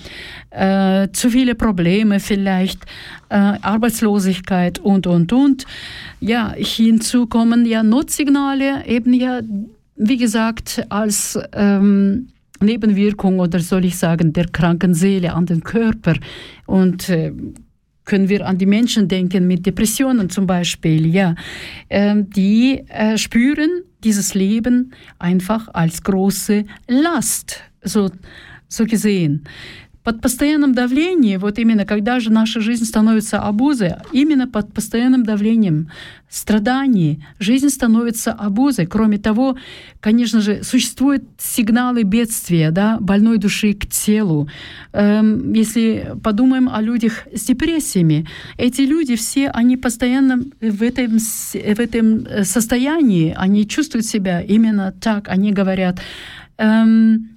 äh, 0.51 1.09
zu 1.13 1.31
viele 1.31 1.55
Probleme 1.55 2.21
vielleicht, 2.21 2.85
äh, 3.31 3.37
Arbeitslosigkeit 3.37 4.79
und, 4.79 5.07
und, 5.07 5.33
und. 5.33 5.65
Ja, 6.21 6.53
hinzu 6.53 7.27
kommen 7.27 7.65
ja 7.65 7.83
Notsignale, 7.83 8.87
eben 8.87 9.15
ja, 9.15 9.41
wie 9.97 10.19
gesagt, 10.19 10.85
als 10.91 11.39
ähm, 11.55 12.29
Nebenwirkung 12.62 13.40
oder 13.40 13.60
soll 13.60 13.86
ich 13.86 13.98
sagen 13.98 14.34
der 14.34 14.48
kranken 14.48 14.94
Seele 14.94 15.34
an 15.34 15.46
den 15.46 15.64
Körper. 15.64 16.16
Und 16.66 17.10
äh, 17.10 17.32
können 18.06 18.28
wir 18.28 18.46
an 18.48 18.58
die 18.58 18.66
Menschen 18.66 19.08
denken 19.08 19.48
mit 19.48 19.66
Depressionen 19.66 20.30
zum 20.30 20.48
Beispiel, 20.48 21.06
ja, 21.06 21.36
äh, 21.90 22.16
die 22.18 22.84
äh, 22.88 23.18
spüren 23.18 23.70
dieses 24.04 24.34
Leben 24.34 24.94
einfach 25.20 25.68
als 25.74 26.02
große 26.02 26.66
Last, 26.88 27.62
so, 27.84 28.10
so 28.68 28.86
gesehen. 28.86 29.44
Под 30.04 30.22
постоянным 30.22 30.74
давлением, 30.74 31.42
вот 31.42 31.60
именно 31.60 31.86
когда 31.86 32.20
же 32.20 32.32
наша 32.32 32.62
жизнь 32.62 32.86
становится 32.86 33.40
обузой, 33.40 33.96
именно 34.14 34.48
под 34.48 34.74
постоянным 34.74 35.24
давлением 35.24 35.90
страданий 36.30 37.24
жизнь 37.40 37.70
становится 37.70 38.32
обузой. 38.32 38.86
Кроме 38.86 39.18
того, 39.18 39.58
конечно 40.00 40.42
же, 40.42 40.64
существуют 40.64 41.24
сигналы 41.38 42.04
бедствия, 42.04 42.72
да, 42.72 42.98
больной 43.00 43.38
души 43.38 43.74
к 43.74 43.88
телу. 43.88 44.48
Эм, 44.94 45.54
если 45.54 46.14
подумаем 46.24 46.70
о 46.70 46.82
людях 46.82 47.28
с 47.34 47.44
депрессиями, 47.46 48.26
эти 48.58 48.82
люди 48.82 49.16
все, 49.16 49.50
они 49.50 49.76
постоянно 49.76 50.44
в 50.62 50.82
этом, 50.82 51.20
в 51.20 51.80
этом 51.80 52.46
состоянии, 52.46 53.34
они 53.36 53.68
чувствуют 53.68 54.06
себя 54.06 54.42
именно 54.42 54.94
так, 55.02 55.28
они 55.28 55.52
говорят, 55.52 56.00
эм, 56.58 57.30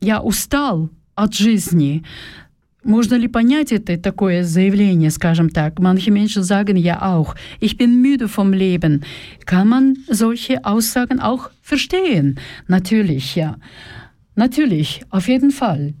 я 0.00 0.20
устал, 0.20 0.90
от 1.17 1.33
жизни. 1.35 2.03
Можно 2.83 3.15
ли 3.15 3.29
понять 3.29 3.71
это 3.71 3.97
такое 3.97 4.43
заявление, 4.43 5.09
скажем 5.09 5.49
так? 5.49 5.79
Manche 5.79 6.11
Menschen 6.11 6.43
sagen 6.43 6.75
ja 6.75 7.01
auch, 7.01 7.33
ich 7.61 7.77
bin 7.77 8.01
müde 8.01 8.27
vom 8.27 8.51
Leben. 8.51 9.03
Kann 9.45 9.69
man 9.69 9.97
solche 10.09 10.65
Aussagen 10.65 11.21
auch 11.21 11.49
verstehen? 11.61 12.39
Natürlich, 12.67 13.35
ja. 13.35 13.55
Natürlich, 14.35 15.01
auf 15.09 15.29
jeden 15.29 15.51
Fall. 15.51 15.93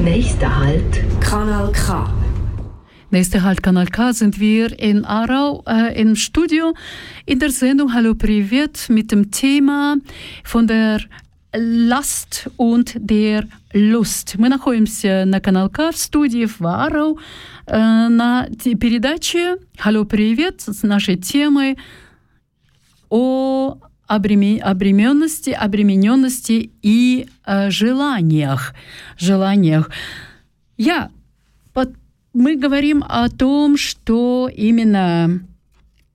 Nächster 0.00 0.58
Halt, 0.58 1.04
Kanal 1.20 1.72
K. 1.72 2.10
Nächster 3.10 3.42
Halt 3.42 3.62
Kanal 3.62 3.86
K 3.86 4.12
sind 4.12 4.40
wir 4.40 4.78
in 4.78 5.04
Aarau 5.04 5.62
äh, 5.66 6.00
im 6.00 6.16
Studio 6.16 6.74
in 7.26 7.38
der 7.38 7.50
Sendung 7.50 7.92
Hallo 7.92 8.14
Privet 8.14 8.88
mit 8.88 9.12
dem 9.12 9.30
Thema 9.30 9.96
von 10.42 10.66
der 10.66 11.00
Last 11.51 12.47
und 12.57 12.93
der 12.95 13.45
Lust. 13.73 14.35
Мы 14.37 14.49
находимся 14.49 15.23
на 15.25 15.41
канал 15.41 15.69
К 15.69 15.91
в 15.91 15.97
студии 15.97 16.45
в 16.45 16.59
Варау 16.59 17.19
э, 17.65 17.75
на 18.07 18.47
передаче 18.79 19.57
«Алло, 19.79 20.05
привет» 20.05 20.61
с 20.61 20.83
нашей 20.83 21.15
темой 21.15 21.79
о 23.09 23.79
обремененности, 24.05 25.49
обремененности 25.49 26.71
и 26.83 27.27
э, 27.45 27.71
желаниях. 27.71 28.75
желаниях. 29.17 29.89
Я, 30.77 31.09
под, 31.73 31.95
мы 32.33 32.57
говорим 32.57 33.03
о 33.07 33.27
том, 33.27 33.75
что 33.75 34.51
именно 34.55 35.41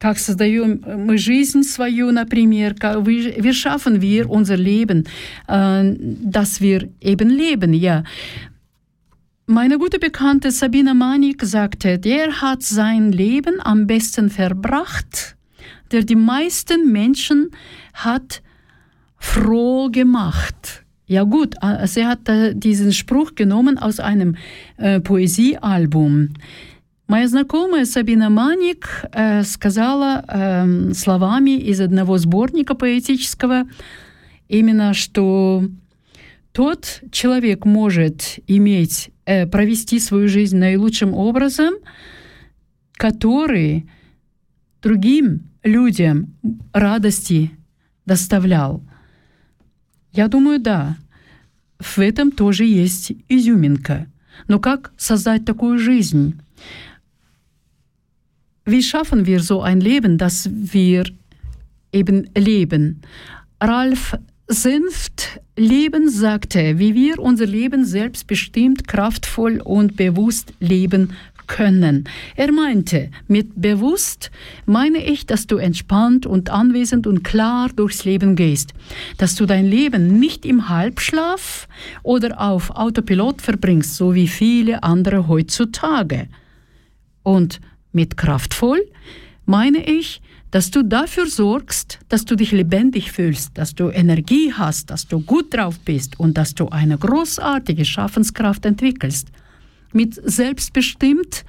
как 0.03 0.17
sozdaем 0.17 0.81
мы 1.05 1.17
жизнь 1.17 1.63
свою, 1.63 2.11
например, 2.11 2.73
как 2.73 3.05
wie 3.05 3.53
schaffen 3.53 4.01
wir 4.01 4.29
unser 4.29 4.57
Leben, 4.57 5.03
äh, 5.47 5.93
dass 6.23 6.61
wir 6.61 6.89
eben 7.01 7.29
leben, 7.29 7.73
ja. 7.73 8.03
Meine 9.45 9.79
gute 9.79 9.97
Bekannte 9.97 10.51
Sabina 10.51 10.93
Manik 10.93 11.43
sagte, 11.43 11.97
der 11.97 12.39
hat 12.39 12.61
sein 12.61 13.11
Leben 13.11 13.59
am 13.59 13.87
besten 13.87 14.29
verbracht, 14.29 15.35
der 15.91 16.03
die 16.03 16.15
meisten 16.15 16.91
Menschen 16.91 17.49
hat 17.95 18.43
froh 19.17 19.89
gemacht. 19.89 20.83
Ja 21.07 21.23
gut, 21.23 21.55
sie 21.85 22.05
hat 22.05 22.19
diesen 22.53 22.93
Spruch 22.93 23.33
genommen 23.33 23.79
aus 23.79 23.99
einem 23.99 24.35
äh, 24.77 24.99
Poesiealbum. 24.99 26.29
Моя 27.06 27.28
знакомая 27.28 27.84
Сабина 27.84 28.30
Маник 28.30 29.04
э, 29.12 29.42
сказала 29.42 30.24
э, 30.26 30.92
словами 30.94 31.58
из 31.58 31.80
одного 31.80 32.16
сборника 32.16 32.74
поэтического 32.74 33.64
именно, 34.48 34.94
что 34.94 35.68
тот 36.52 37.02
человек 37.12 37.66
может 37.66 38.38
иметь, 38.46 39.10
э, 39.26 39.46
провести 39.46 40.00
свою 40.00 40.28
жизнь 40.28 40.56
наилучшим 40.56 41.12
образом, 41.12 41.74
который 42.92 43.86
другим 44.82 45.50
людям 45.62 46.34
радости 46.72 47.50
доставлял. 48.06 48.82
Я 50.12 50.28
думаю, 50.28 50.58
да, 50.58 50.96
в 51.78 51.98
этом 51.98 52.30
тоже 52.30 52.64
есть 52.64 53.12
изюминка. 53.28 54.06
Но 54.48 54.58
как 54.58 54.94
создать 54.96 55.44
такую 55.44 55.78
жизнь? 55.78 56.40
Wie 58.64 58.82
schaffen 58.82 59.26
wir 59.26 59.40
so 59.40 59.62
ein 59.62 59.80
Leben, 59.80 60.18
dass 60.18 60.48
wir 60.52 61.04
eben 61.92 62.28
leben? 62.36 63.02
Ralf 63.60 64.16
Sinft 64.46 65.40
Leben 65.56 66.10
sagte, 66.10 66.78
wie 66.78 66.94
wir 66.94 67.18
unser 67.18 67.46
Leben 67.46 67.86
selbstbestimmt, 67.86 68.86
kraftvoll 68.86 69.60
und 69.62 69.96
bewusst 69.96 70.52
leben 70.60 71.14
können. 71.46 72.04
Er 72.36 72.52
meinte, 72.52 73.10
mit 73.26 73.60
bewusst 73.60 74.30
meine 74.66 74.98
ich, 74.98 75.26
dass 75.26 75.46
du 75.46 75.56
entspannt 75.56 76.26
und 76.26 76.50
anwesend 76.50 77.06
und 77.06 77.22
klar 77.22 77.70
durchs 77.74 78.04
Leben 78.04 78.36
gehst, 78.36 78.74
dass 79.18 79.34
du 79.34 79.46
dein 79.46 79.66
Leben 79.66 80.18
nicht 80.18 80.44
im 80.44 80.68
Halbschlaf 80.68 81.68
oder 82.02 82.40
auf 82.40 82.70
Autopilot 82.70 83.40
verbringst, 83.40 83.96
so 83.96 84.14
wie 84.14 84.28
viele 84.28 84.82
andere 84.82 85.28
heutzutage. 85.28 86.28
Und 87.22 87.60
mit 87.94 88.16
kraftvoll 88.16 88.82
meine 89.46 89.84
ich, 89.84 90.22
dass 90.50 90.70
du 90.70 90.82
dafür 90.82 91.26
sorgst, 91.26 91.98
dass 92.08 92.24
du 92.24 92.36
dich 92.36 92.52
lebendig 92.52 93.12
fühlst, 93.12 93.58
dass 93.58 93.74
du 93.74 93.90
Energie 93.90 94.52
hast, 94.52 94.90
dass 94.90 95.06
du 95.06 95.20
gut 95.20 95.52
drauf 95.52 95.80
bist 95.80 96.18
und 96.18 96.38
dass 96.38 96.54
du 96.54 96.68
eine 96.68 96.96
großartige 96.96 97.84
Schaffenskraft 97.84 98.64
entwickelst. 98.64 99.28
Mit 99.92 100.14
selbstbestimmt 100.14 101.44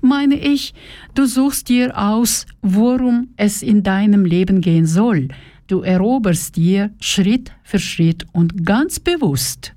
meine 0.00 0.34
ich, 0.34 0.74
du 1.14 1.26
suchst 1.26 1.68
dir 1.68 1.96
aus, 1.98 2.46
worum 2.62 3.28
es 3.36 3.62
in 3.62 3.82
deinem 3.82 4.24
Leben 4.24 4.60
gehen 4.60 4.86
soll. 4.86 5.28
Du 5.66 5.80
eroberst 5.80 6.56
dir 6.56 6.90
Schritt 7.00 7.52
für 7.62 7.78
Schritt 7.78 8.26
und 8.32 8.64
ganz 8.64 9.00
bewusst 9.00 9.72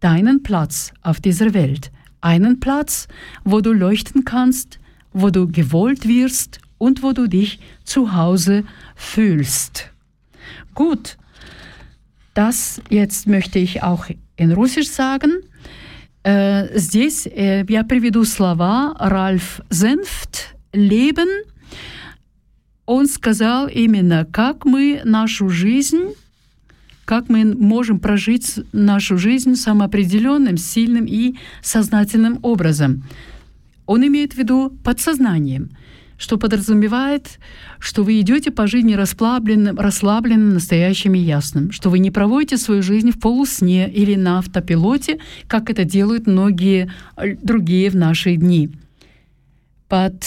deinen 0.00 0.42
Platz 0.42 0.92
auf 1.02 1.20
dieser 1.20 1.54
Welt. 1.54 1.90
Einen 2.20 2.60
Platz, 2.60 3.08
wo 3.44 3.60
du 3.60 3.72
leuchten 3.72 4.24
kannst, 4.24 4.78
wo 5.17 5.29
du 5.29 5.47
gewollt 5.47 6.07
wirst 6.07 6.59
und 6.77 7.03
wo 7.03 7.11
du 7.13 7.27
dich 7.27 7.59
zu 7.83 8.15
Hause 8.15 8.63
fühlst. 8.95 9.91
Gut, 10.73 11.17
das 12.33 12.81
jetzt 12.89 13.27
möchte 13.27 13.59
ich 13.59 13.83
auch 13.83 14.07
in 14.35 14.51
Russisch 14.51 14.89
sagen. 14.89 15.31
Здесь 16.25 17.25
я 17.25 17.83
приведу 17.83 18.23
слова 18.23 18.95
Ральф 18.99 19.61
Зенфт 19.69 20.55
«Лебен». 20.73 21.27
Он 22.85 23.07
сказал 23.07 23.67
именно, 23.67 24.25
как 24.25 24.65
мы 24.65 25.01
нашу 25.05 25.49
жизнь, 25.49 26.15
как 27.05 27.29
мы 27.29 27.45
можем 27.45 27.99
прожить 27.99 28.59
нашу 28.71 29.17
жизнь 29.17 29.55
самоопределенным, 29.55 30.57
сильным 30.57 31.05
и 31.05 31.35
сознательным 31.61 32.39
образом. 32.41 33.03
Он 33.88 34.06
имеет 34.06 34.34
в 34.34 34.38
виду 34.38 34.70
подсознанием– 34.84 35.70
что 36.18 36.36
подразумевает, 36.36 37.38
что 37.78 38.02
вы 38.02 38.20
идете 38.20 38.50
по 38.50 38.66
жизни 38.66 38.94
расслабленным, 38.94 39.78
расслабленным, 39.78 40.54
настоящим 40.54 41.14
и 41.14 41.18
ясным, 41.20 41.70
что 41.70 41.90
вы 41.90 42.00
не 42.00 42.10
проводите 42.10 42.56
свою 42.56 42.82
жизнь 42.82 43.12
в 43.12 43.20
полусне 43.20 43.88
или 43.88 44.16
на 44.16 44.38
автопилоте, 44.38 45.20
как 45.46 45.70
это 45.70 45.84
делают 45.84 46.26
многие 46.26 46.92
э, 47.16 47.36
другие 47.36 47.88
в 47.88 47.94
наши 47.94 48.34
дни. 48.34 48.70
Под 49.86 50.24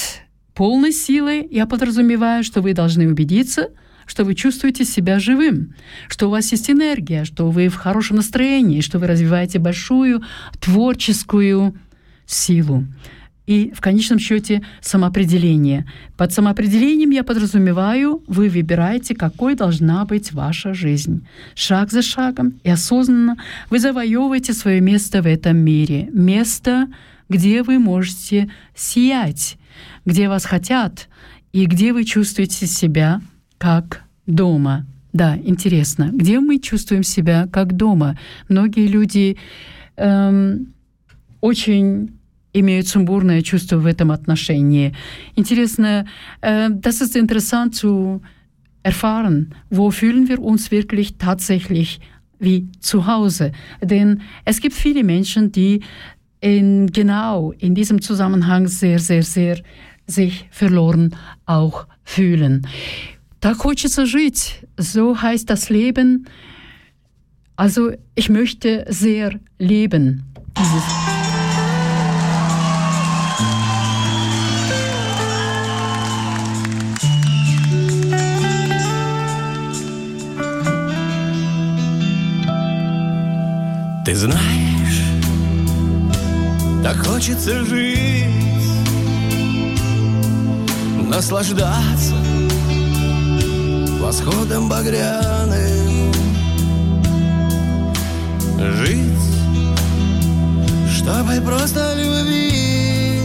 полной 0.54 0.94
силой 0.94 1.46
я 1.52 1.66
подразумеваю, 1.66 2.44
что 2.44 2.62
вы 2.62 2.74
должны 2.74 3.10
убедиться, 3.10 3.68
что 4.06 4.24
вы 4.24 4.34
чувствуете 4.34 4.86
себя 4.86 5.20
живым, 5.20 5.76
что 6.08 6.28
у 6.28 6.32
вас 6.32 6.52
есть 6.52 6.70
энергия, 6.70 7.26
что 7.26 7.50
вы 7.50 7.68
в 7.68 7.76
хорошем 7.76 8.18
настроении, 8.18 8.82
что 8.82 8.98
вы 8.98 9.08
развиваете 9.08 9.60
большую 9.60 10.24
творческую 10.60 11.76
силу 12.26 12.86
и 13.48 13.72
в 13.76 13.82
конечном 13.82 14.20
счете 14.20 14.62
самоопределение. 14.82 15.86
Под 16.18 16.32
самоопределением 16.32 17.10
я 17.10 17.24
подразумеваю, 17.24 18.24
вы 18.28 18.50
выбираете, 18.50 19.16
какой 19.16 19.56
должна 19.56 20.06
быть 20.06 20.32
ваша 20.32 20.74
жизнь. 20.74 21.26
Шаг 21.56 21.92
за 21.92 22.02
шагом 22.02 22.60
и 22.64 22.70
осознанно 22.70 23.38
вы 23.70 23.80
завоевываете 23.80 24.54
свое 24.54 24.80
место 24.80 25.22
в 25.22 25.26
этом 25.26 25.58
мире. 25.58 26.10
Место, 26.14 26.88
где 27.30 27.64
вы 27.64 27.80
можете 27.80 28.50
сиять, 28.76 29.58
где 30.06 30.30
вас 30.30 30.46
хотят 30.46 31.10
и 31.52 31.66
где 31.66 31.94
вы 31.94 32.06
чувствуете 32.06 32.68
себя 32.68 33.22
как 33.58 34.04
дома. 34.28 34.86
Да, 35.14 35.38
интересно, 35.44 36.10
где 36.14 36.40
мы 36.40 36.60
чувствуем 36.60 37.04
себя 37.04 37.50
как 37.52 37.76
дома? 37.76 38.18
Многие 38.48 38.88
люди 38.88 39.38
эм, 39.98 40.74
очень 41.42 42.12
имеют 42.53 42.89
сумбурное 42.89 43.43
чувство 43.43 43.77
в 43.77 43.87
этом 43.87 44.11
отношении. 44.11 44.93
Интересно, 45.37 46.07
äh, 46.41 46.71
das 46.71 47.01
ist 47.01 47.17
interessant 47.17 47.75
zu 47.75 48.23
erfahren, 48.83 49.55
wo 49.69 49.91
fühlen 49.91 50.29
wir 50.29 50.41
uns 50.41 50.71
wirklich 50.71 51.17
tatsächlich 51.19 52.01
wie 52.39 52.69
zu 52.81 53.07
Hause. 53.07 53.53
Denn 53.83 54.23
es 54.45 54.61
gibt 54.61 54.75
viele 54.75 55.03
Menschen, 55.05 55.53
die 55.53 55.81
in, 56.41 56.87
genau 56.87 57.53
in 57.59 57.75
diesem 57.75 58.01
Zusammenhang 58.01 58.69
sehr, 58.69 58.99
sehr, 58.99 59.23
sehr 59.23 59.59
sich 60.07 60.47
verloren 60.51 61.15
auch 61.47 61.87
fühlen. 62.05 62.67
Da 63.41 63.55
хочется 63.55 64.07
жить, 64.07 64.67
so 64.77 65.21
heißt 65.21 65.51
das 65.51 65.69
Leben. 65.69 66.27
Also 67.57 67.93
ich 68.15 68.29
möchte 68.29 68.85
sehr 68.89 69.39
leben. 69.59 70.25
Dieses 70.57 71.10
знаешь, 84.22 85.02
так 86.84 86.96
хочется 87.04 87.66
жить, 87.66 88.28
наслаждаться 91.10 92.14
восходом 94.00 94.70
багряным, 94.70 96.14
жить, 98.78 99.34
чтобы 100.96 101.42
просто 101.44 101.96
любить 101.96 103.24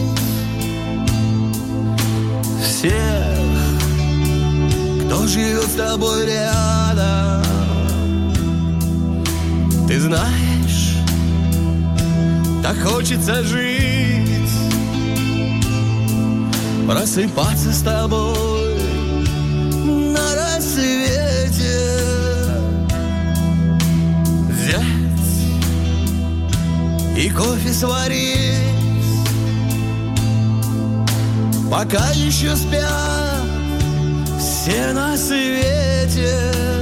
всех, 2.65 3.37
кто 5.05 5.27
живет 5.27 5.67
с 5.67 5.75
тобой 5.75 6.25
рядом. 6.25 7.43
Ты 9.87 10.01
знаешь, 10.01 10.56
так 12.67 12.77
хочется 12.85 13.43
жить 13.43 14.27
Просыпаться 16.85 17.71
с 17.71 17.81
тобой 17.81 18.77
на 20.13 20.35
рассвете. 20.35 21.99
Взять 24.49 24.83
и 27.17 27.29
кофе 27.29 27.73
сварить. 27.73 28.57
Пока 31.69 32.09
еще 32.11 32.55
спят 32.55 33.43
все 34.39 34.93
на 34.93 35.17
свете 35.17 36.76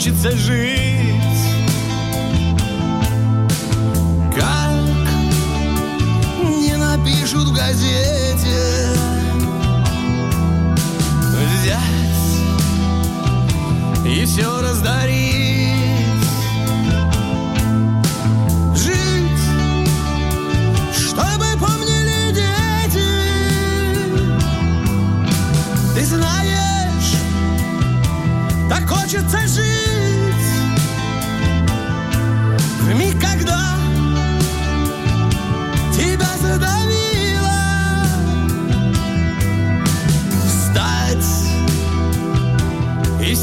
хочется 0.00 0.30
жить. 0.34 1.14
Как 4.34 4.72
не 6.42 6.74
напишут 6.74 7.48
в 7.48 7.52
газете 7.52 8.94
Взять 11.34 11.76
и 14.06 14.24
все 14.24 14.62
раздарить. 14.62 15.76
Жить, 18.74 19.42
чтобы 20.94 21.44
помнили 21.58 22.32
дети. 22.32 23.04
Ты 25.94 26.06
знаешь, 26.06 27.16
так 28.70 28.88
хочется 28.88 29.46
жить 29.46 29.79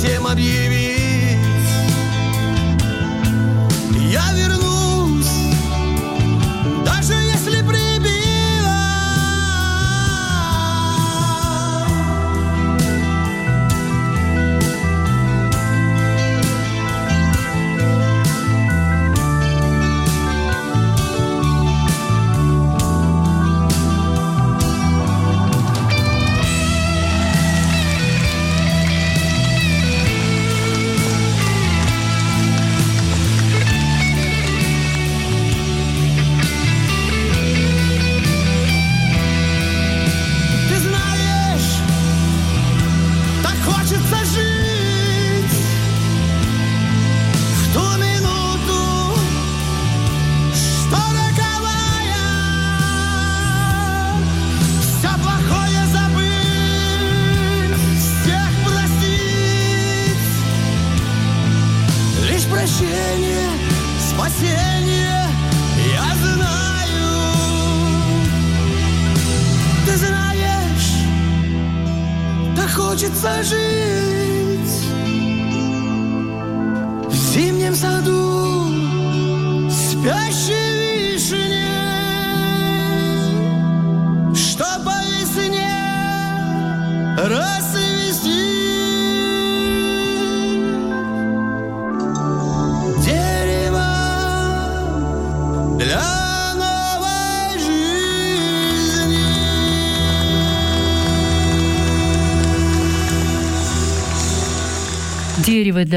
всем 0.08 0.26
объявить. 0.26 0.97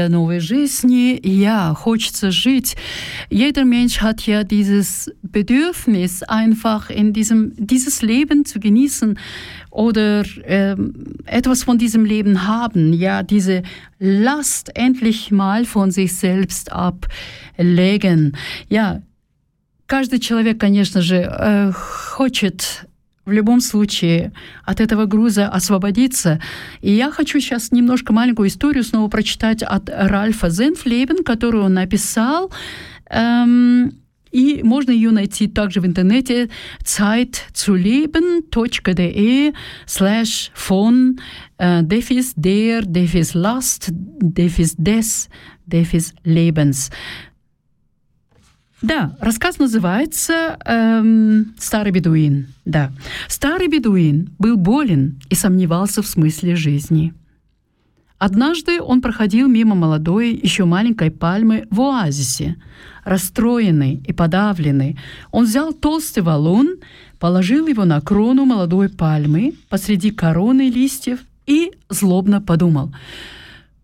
для 0.00 0.08
новой 0.08 0.40
жизни, 0.40 1.20
ja, 1.22 1.74
хочется 1.74 2.30
жить. 2.30 2.76
Jeder 3.30 3.64
Mensch 3.64 4.00
hat 4.00 4.26
ja 4.26 4.42
dieses 4.42 5.10
Bedürfnis, 5.22 6.22
einfach 6.22 6.90
in 6.90 7.12
diesem, 7.12 7.52
dieses 7.56 8.02
Leben 8.02 8.44
zu 8.44 8.58
genießen 8.58 9.18
oder 9.70 10.24
ähm, 10.44 10.94
etwas 11.26 11.64
von 11.64 11.78
diesem 11.78 12.04
Leben 12.04 12.46
haben, 12.46 12.92
ja, 12.92 13.22
diese 13.22 13.62
Last 13.98 14.70
endlich 14.74 15.30
mal 15.30 15.64
von 15.64 15.90
sich 15.90 16.14
selbst 16.14 16.72
ablegen. 16.72 18.36
Ja, 18.68 19.02
каждый 19.86 20.20
человек, 20.20 20.58
конечно 20.58 21.02
же, 21.02 21.16
э, 21.16 21.72
хочет 21.72 22.86
в 23.25 23.31
любом 23.31 23.61
случае 23.61 24.33
от 24.65 24.81
этого 24.81 25.05
груза 25.05 25.47
освободиться. 25.47 26.41
И 26.81 26.91
я 26.91 27.11
хочу 27.11 27.39
сейчас 27.39 27.71
немножко 27.71 28.13
маленькую 28.13 28.49
историю 28.49 28.83
снова 28.83 29.09
прочитать 29.09 29.63
от 29.63 29.89
Ральфа 29.89 30.49
Зенфлебен, 30.49 31.23
которую 31.23 31.65
он 31.65 31.75
написал. 31.75 32.51
Эм, 33.09 34.01
и 34.31 34.63
можно 34.63 34.91
ее 34.91 35.11
найти 35.11 35.47
также 35.47 35.81
в 35.81 35.85
интернете 35.85 36.49
zeitzuleben.de 36.83 39.53
slash 39.85 40.51
von 40.55 41.19
äh, 41.57 41.83
Defis 41.83 42.33
der, 42.35 42.81
Defis 42.81 43.33
Last, 43.33 43.89
Defis 43.91 44.75
des, 44.77 45.29
Defis 45.65 46.13
Lebens. 46.23 46.91
Да, 48.81 49.15
рассказ 49.19 49.59
называется 49.59 50.57
эм, 50.65 51.53
«Старый 51.59 51.91
бедуин». 51.91 52.47
Да. 52.65 52.91
Старый 53.27 53.67
бедуин 53.67 54.29
был 54.39 54.57
болен 54.57 55.19
и 55.29 55.35
сомневался 55.35 56.01
в 56.01 56.07
смысле 56.07 56.55
жизни. 56.55 57.13
Однажды 58.17 58.81
он 58.81 59.01
проходил 59.01 59.47
мимо 59.47 59.75
молодой, 59.75 60.39
еще 60.43 60.65
маленькой 60.65 61.11
пальмы 61.11 61.67
в 61.69 61.81
оазисе. 61.81 62.55
Расстроенный 63.03 63.95
и 64.07 64.13
подавленный, 64.13 64.97
он 65.31 65.45
взял 65.45 65.73
толстый 65.73 66.21
валун, 66.21 66.77
положил 67.19 67.67
его 67.67 67.85
на 67.85 67.99
крону 68.01 68.45
молодой 68.45 68.89
пальмы 68.89 69.53
посреди 69.69 70.11
короны 70.11 70.69
листьев 70.69 71.19
и 71.45 71.71
злобно 71.89 72.41
подумал, 72.41 72.93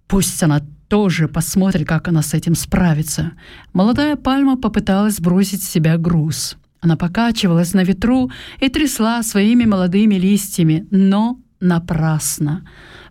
«Пусть 0.07 0.41
она 0.41 0.61
тоже 0.87 1.27
посмотрит, 1.27 1.87
как 1.87 2.07
она 2.07 2.21
с 2.21 2.33
этим 2.33 2.55
справится. 2.55 3.33
Молодая 3.73 4.15
пальма 4.15 4.57
попыталась 4.57 5.15
сбросить 5.15 5.63
с 5.63 5.69
себя 5.69 5.97
груз. 5.97 6.57
Она 6.79 6.95
покачивалась 6.95 7.73
на 7.73 7.83
ветру 7.83 8.31
и 8.59 8.69
трясла 8.69 9.23
своими 9.23 9.65
молодыми 9.65 10.15
листьями, 10.15 10.87
но 10.91 11.39
напрасно. 11.59 12.63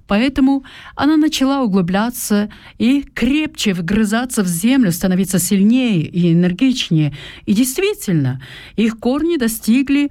Поэтому 0.07 0.65
она 0.95 1.17
начала 1.17 1.63
углубляться 1.63 2.49
и 2.79 3.03
крепче 3.03 3.75
вгрызаться 3.75 4.45
в 4.45 4.47
землю, 4.47 4.93
становиться 4.93 5.41
сильнее 5.41 6.03
и 6.03 6.33
энергичнее. 6.33 7.13
И 7.45 7.53
действительно, 7.55 8.41
их 8.77 8.99
корни 8.99 9.37
достигли 9.37 10.11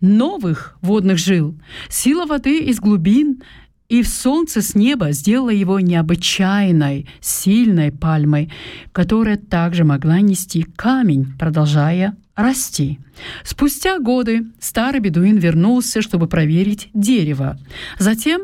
новых 0.00 0.78
водных 0.80 1.18
жил. 1.18 1.54
Сила 1.90 2.24
воды 2.24 2.60
из 2.60 2.80
глубин 2.80 3.42
и 3.88 4.02
солнце 4.02 4.60
с 4.60 4.74
неба 4.74 5.12
сделало 5.12 5.50
его 5.50 5.80
необычайной, 5.80 7.08
сильной 7.20 7.90
пальмой, 7.90 8.52
которая 8.92 9.38
также 9.38 9.84
могла 9.84 10.20
нести 10.20 10.62
камень, 10.62 11.26
продолжая 11.38 12.14
расти. 12.36 12.98
Спустя 13.44 13.98
годы 13.98 14.46
старый 14.60 15.00
бедуин 15.00 15.38
вернулся, 15.38 16.02
чтобы 16.02 16.28
проверить 16.28 16.90
дерево. 16.92 17.58
Затем 17.98 18.42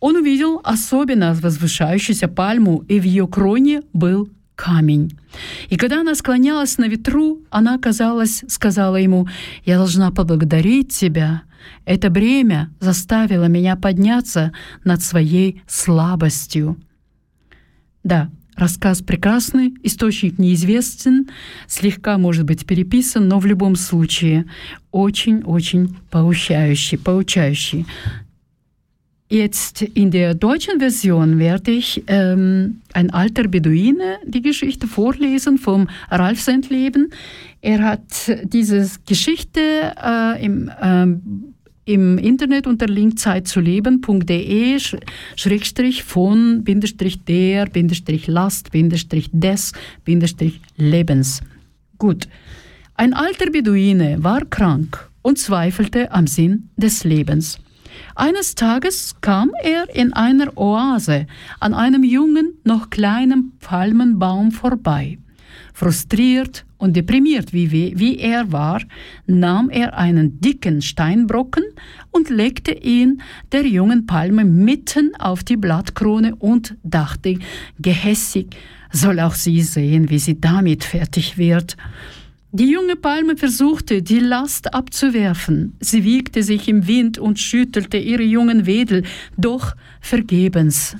он 0.00 0.16
увидел 0.16 0.60
особенно 0.64 1.34
возвышающуюся 1.34 2.28
пальму, 2.28 2.82
и 2.88 2.98
в 2.98 3.04
ее 3.04 3.28
кроне 3.28 3.82
был 3.92 4.30
камень. 4.54 5.18
И 5.68 5.76
когда 5.76 6.00
она 6.00 6.14
склонялась 6.14 6.78
на 6.78 6.86
ветру, 6.86 7.42
она, 7.50 7.78
казалось, 7.78 8.44
сказала 8.48 8.96
ему, 8.96 9.28
«Я 9.66 9.76
должна 9.76 10.10
поблагодарить 10.10 10.92
тебя. 10.92 11.42
Это 11.84 12.10
бремя 12.10 12.70
заставило 12.80 13.46
меня 13.46 13.76
подняться 13.76 14.52
над 14.84 15.02
своей 15.02 15.62
слабостью». 15.66 16.76
Да, 18.04 18.30
рассказ 18.54 19.02
прекрасный, 19.02 19.74
источник 19.82 20.38
неизвестен, 20.38 21.28
слегка, 21.66 22.18
может 22.18 22.44
быть, 22.44 22.66
переписан, 22.66 23.28
но 23.28 23.38
в 23.38 23.46
любом 23.46 23.76
случае 23.76 24.46
очень-очень 24.90 25.96
поучающий, 26.10 26.98
поучающий. 26.98 27.86
Jetzt 29.28 29.82
in 29.82 30.12
der 30.12 30.34
deutschen 30.34 30.78
Version 30.78 31.40
werde 31.40 31.72
ich 31.72 32.04
ähm, 32.06 32.80
ein 32.92 33.10
alter 33.10 33.48
Beduine 33.48 34.18
die 34.24 34.40
Geschichte 34.40 34.86
vorlesen 34.86 35.58
vom 35.58 35.88
Ralf 36.10 36.40
Sendleben. 36.40 37.10
Er 37.60 37.82
hat 37.82 38.30
diese 38.44 38.88
Geschichte 39.04 39.94
äh, 40.00 40.44
im, 40.44 40.70
ähm, 40.80 41.54
im 41.86 42.18
Internet 42.18 42.66
unter 42.66 42.86
link 42.86 43.18
zeitzuleben.de 43.18 44.78
Schrägstrich 45.36 46.02
von 46.02 46.62
Bindestrich 46.64 47.24
der 47.24 47.66
Bindestrich 47.66 48.26
Last 48.26 48.72
Bindestrich 48.72 49.30
des 49.32 49.72
Bindestrich 50.04 50.60
Lebens. 50.76 51.40
Gut. 51.96 52.28
Ein 52.94 53.14
alter 53.14 53.50
Beduine 53.50 54.22
war 54.22 54.44
krank 54.44 55.08
und 55.22 55.38
zweifelte 55.38 56.12
am 56.12 56.26
Sinn 56.26 56.70
des 56.76 57.04
Lebens. 57.04 57.58
Eines 58.14 58.54
Tages 58.54 59.14
kam 59.20 59.52
er 59.62 59.94
in 59.94 60.12
einer 60.12 60.56
Oase 60.58 61.26
an 61.60 61.72
einem 61.72 62.02
jungen, 62.02 62.54
noch 62.64 62.90
kleinen 62.90 63.52
Palmenbaum 63.60 64.50
vorbei. 64.50 65.18
Frustriert 65.72 66.65
und 66.78 66.96
deprimiert 66.96 67.52
wie, 67.52 67.70
wie 67.70 68.18
er 68.18 68.52
war, 68.52 68.82
nahm 69.26 69.70
er 69.70 69.96
einen 69.96 70.40
dicken 70.40 70.82
Steinbrocken 70.82 71.64
und 72.10 72.30
legte 72.30 72.72
ihn 72.72 73.22
der 73.52 73.66
jungen 73.66 74.06
Palme 74.06 74.44
mitten 74.44 75.14
auf 75.16 75.42
die 75.42 75.56
Blattkrone 75.56 76.36
und 76.36 76.76
dachte 76.82 77.38
gehässig, 77.78 78.56
soll 78.92 79.20
auch 79.20 79.34
sie 79.34 79.62
sehen, 79.62 80.10
wie 80.10 80.18
sie 80.18 80.40
damit 80.40 80.84
fertig 80.84 81.38
wird. 81.38 81.76
Die 82.52 82.70
junge 82.70 82.96
Palme 82.96 83.36
versuchte, 83.36 84.02
die 84.02 84.20
Last 84.20 84.72
abzuwerfen. 84.72 85.74
Sie 85.80 86.04
wiegte 86.04 86.42
sich 86.42 86.68
im 86.68 86.86
Wind 86.86 87.18
und 87.18 87.38
schüttelte 87.38 87.98
ihre 87.98 88.22
jungen 88.22 88.64
Wedel, 88.64 89.02
doch 89.36 89.74
vergebens. 90.00 90.96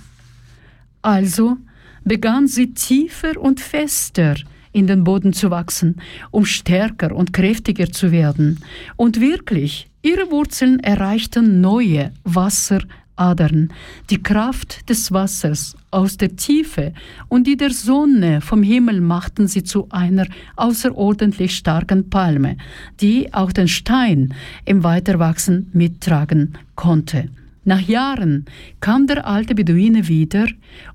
Also 1.00 1.56
begann 2.04 2.46
sie 2.46 2.74
tiefer 2.74 3.40
und 3.40 3.60
fester 3.60 4.34
in 4.76 4.86
den 4.86 5.04
Boden 5.04 5.32
zu 5.32 5.50
wachsen, 5.50 5.96
um 6.30 6.44
stärker 6.44 7.16
und 7.16 7.32
kräftiger 7.32 7.90
zu 7.90 8.12
werden. 8.12 8.60
Und 8.96 9.22
wirklich, 9.22 9.88
ihre 10.02 10.30
Wurzeln 10.30 10.80
erreichten 10.80 11.62
neue 11.62 12.12
Wasseradern, 12.24 13.72
die 14.10 14.22
Kraft 14.22 14.90
des 14.90 15.10
Wassers 15.12 15.76
aus 15.90 16.18
der 16.18 16.36
Tiefe 16.36 16.92
und 17.28 17.46
die 17.46 17.56
der 17.56 17.70
Sonne 17.70 18.42
vom 18.42 18.62
Himmel 18.62 19.00
machten 19.00 19.48
sie 19.48 19.64
zu 19.64 19.86
einer 19.88 20.26
außerordentlich 20.56 21.56
starken 21.56 22.10
Palme, 22.10 22.58
die 23.00 23.32
auch 23.32 23.52
den 23.52 23.68
Stein 23.68 24.34
im 24.66 24.84
Weiterwachsen 24.84 25.70
mittragen 25.72 26.52
konnte. 26.74 27.30
Nach 27.64 27.80
Jahren 27.80 28.44
kam 28.78 29.08
der 29.08 29.26
alte 29.26 29.56
Beduine 29.56 30.06
wieder, 30.06 30.46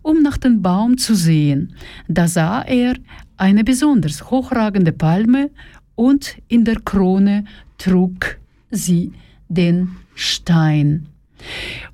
um 0.03 0.21
nach 0.21 0.38
dem 0.38 0.61
Baum 0.61 0.97
zu 0.97 1.15
sehen. 1.15 1.73
Da 2.07 2.29
sah 2.29 2.61
er 2.61 2.95
eine 3.41 3.63
besonders 3.63 4.29
hochragende 4.29 4.91
Palme 4.91 5.49
und 5.95 6.37
in 6.47 6.63
der 6.63 6.79
Krone 6.79 7.45
trug 7.79 8.37
sie 8.69 9.13
den 9.49 9.95
Stein. 10.13 11.07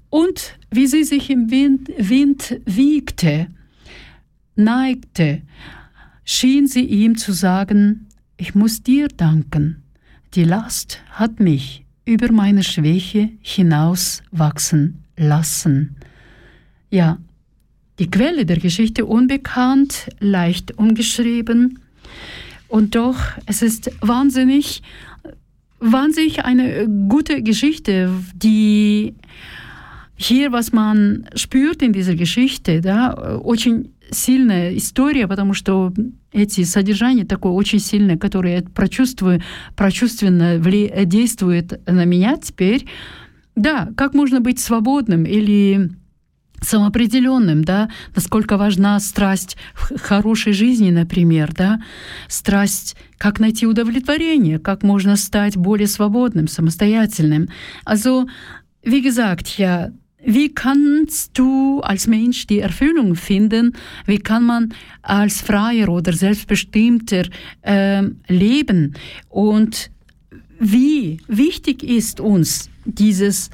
Und 0.09 0.59
wie 0.69 0.87
sie 0.87 1.05
sich 1.05 1.29
im 1.29 1.49
Wind, 1.49 1.89
Wind 1.97 2.59
wiegte, 2.65 3.47
neigte, 4.57 5.41
schien 6.25 6.67
sie 6.67 6.83
ihm 6.83 7.15
zu 7.15 7.31
sagen, 7.31 8.07
ich 8.35 8.53
muss 8.53 8.83
dir 8.83 9.07
danken, 9.07 9.83
die 10.33 10.43
Last 10.43 11.01
hat 11.11 11.39
mich 11.39 11.85
über 12.03 12.29
meine 12.29 12.63
Schwäche 12.63 13.29
hinaus 13.39 14.21
wachsen 14.31 15.05
lassen. 15.15 15.95
ja, 16.89 17.19
die 17.98 18.10
Quelle 18.10 18.46
der 18.46 18.58
Geschichte 18.58 19.06
unbekannt, 19.06 20.08
leicht 20.20 20.78
umgeschrieben. 20.78 21.78
Und 22.68 22.94
doch, 22.94 23.18
es 23.46 23.62
ist 23.62 23.90
wahnsinnig, 24.00 24.82
wahnsinnig 25.78 26.44
eine 26.44 26.88
gute 27.08 27.42
Geschichte, 27.42 28.10
die 28.34 29.14
hier, 30.16 30.52
was 30.52 30.72
man 30.72 31.26
spürt 31.34 31.82
in 31.82 31.92
dieser 31.92 32.14
Geschichte, 32.14 32.80
да, 32.80 33.38
очень 33.38 33.92
сильная 34.10 34.76
история, 34.76 35.26
потому 35.26 35.54
что 35.54 35.92
эти 36.32 36.64
содержания 36.64 37.24
такое 37.24 37.52
очень 37.52 37.80
сильное, 37.80 38.16
которое 38.16 38.56
я 38.56 38.62
прочувствую, 38.62 39.40
прочувственно 39.76 40.58
вли, 40.58 40.90
действует 41.04 41.80
на 41.86 42.04
меня 42.04 42.36
теперь. 42.36 42.86
Да, 43.54 43.90
как 43.96 44.14
можно 44.14 44.40
быть 44.40 44.60
свободным 44.60 45.24
или 45.24 45.90
самоопределенным, 46.61 47.63
да, 47.63 47.89
насколько 48.15 48.57
важна 48.57 48.99
страсть 48.99 49.57
в 49.73 49.99
хорошей 49.99 50.53
жизни, 50.53 50.91
например, 50.91 51.53
да, 51.53 51.81
страсть, 52.27 52.95
как 53.17 53.39
найти 53.39 53.67
удовлетворение, 53.67 54.59
как 54.59 54.83
можно 54.83 55.15
стать 55.15 55.57
более 55.57 55.87
свободным, 55.87 56.47
самостоятельным. 56.47 57.49
Also, 57.85 58.27
wie 58.83 59.01
gesagt, 59.01 59.57
ja, 59.57 59.91
wie 60.23 60.49
kannst 60.49 61.37
du 61.37 61.79
als 61.81 62.07
Mensch 62.07 62.47
die 62.47 62.59
Erfüllung 62.59 63.15
finden? 63.15 63.75
Wie 64.05 64.17
kann 64.17 64.43
man 64.43 64.73
als 65.01 65.41
freier 65.41 65.89
oder 65.89 66.11
selbstbestimmter 66.11 67.25
äh, 67.61 68.03
leben? 68.27 68.95
Und 69.29 69.89
wie 70.59 71.19
wichtig 71.27 71.83
ist 71.83 72.19
uns 72.19 72.69
dieses, 72.85 73.51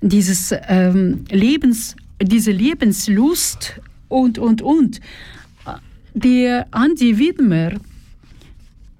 dieses 0.00 0.54
ähm, 0.68 1.24
Lebens 1.30 1.96
diese 2.22 2.52
Lebenslust 2.52 3.80
und, 4.08 4.38
und, 4.38 4.62
und. 4.62 5.00
Der 6.14 6.66
Andy 6.74 7.18
Widmer, 7.18 7.72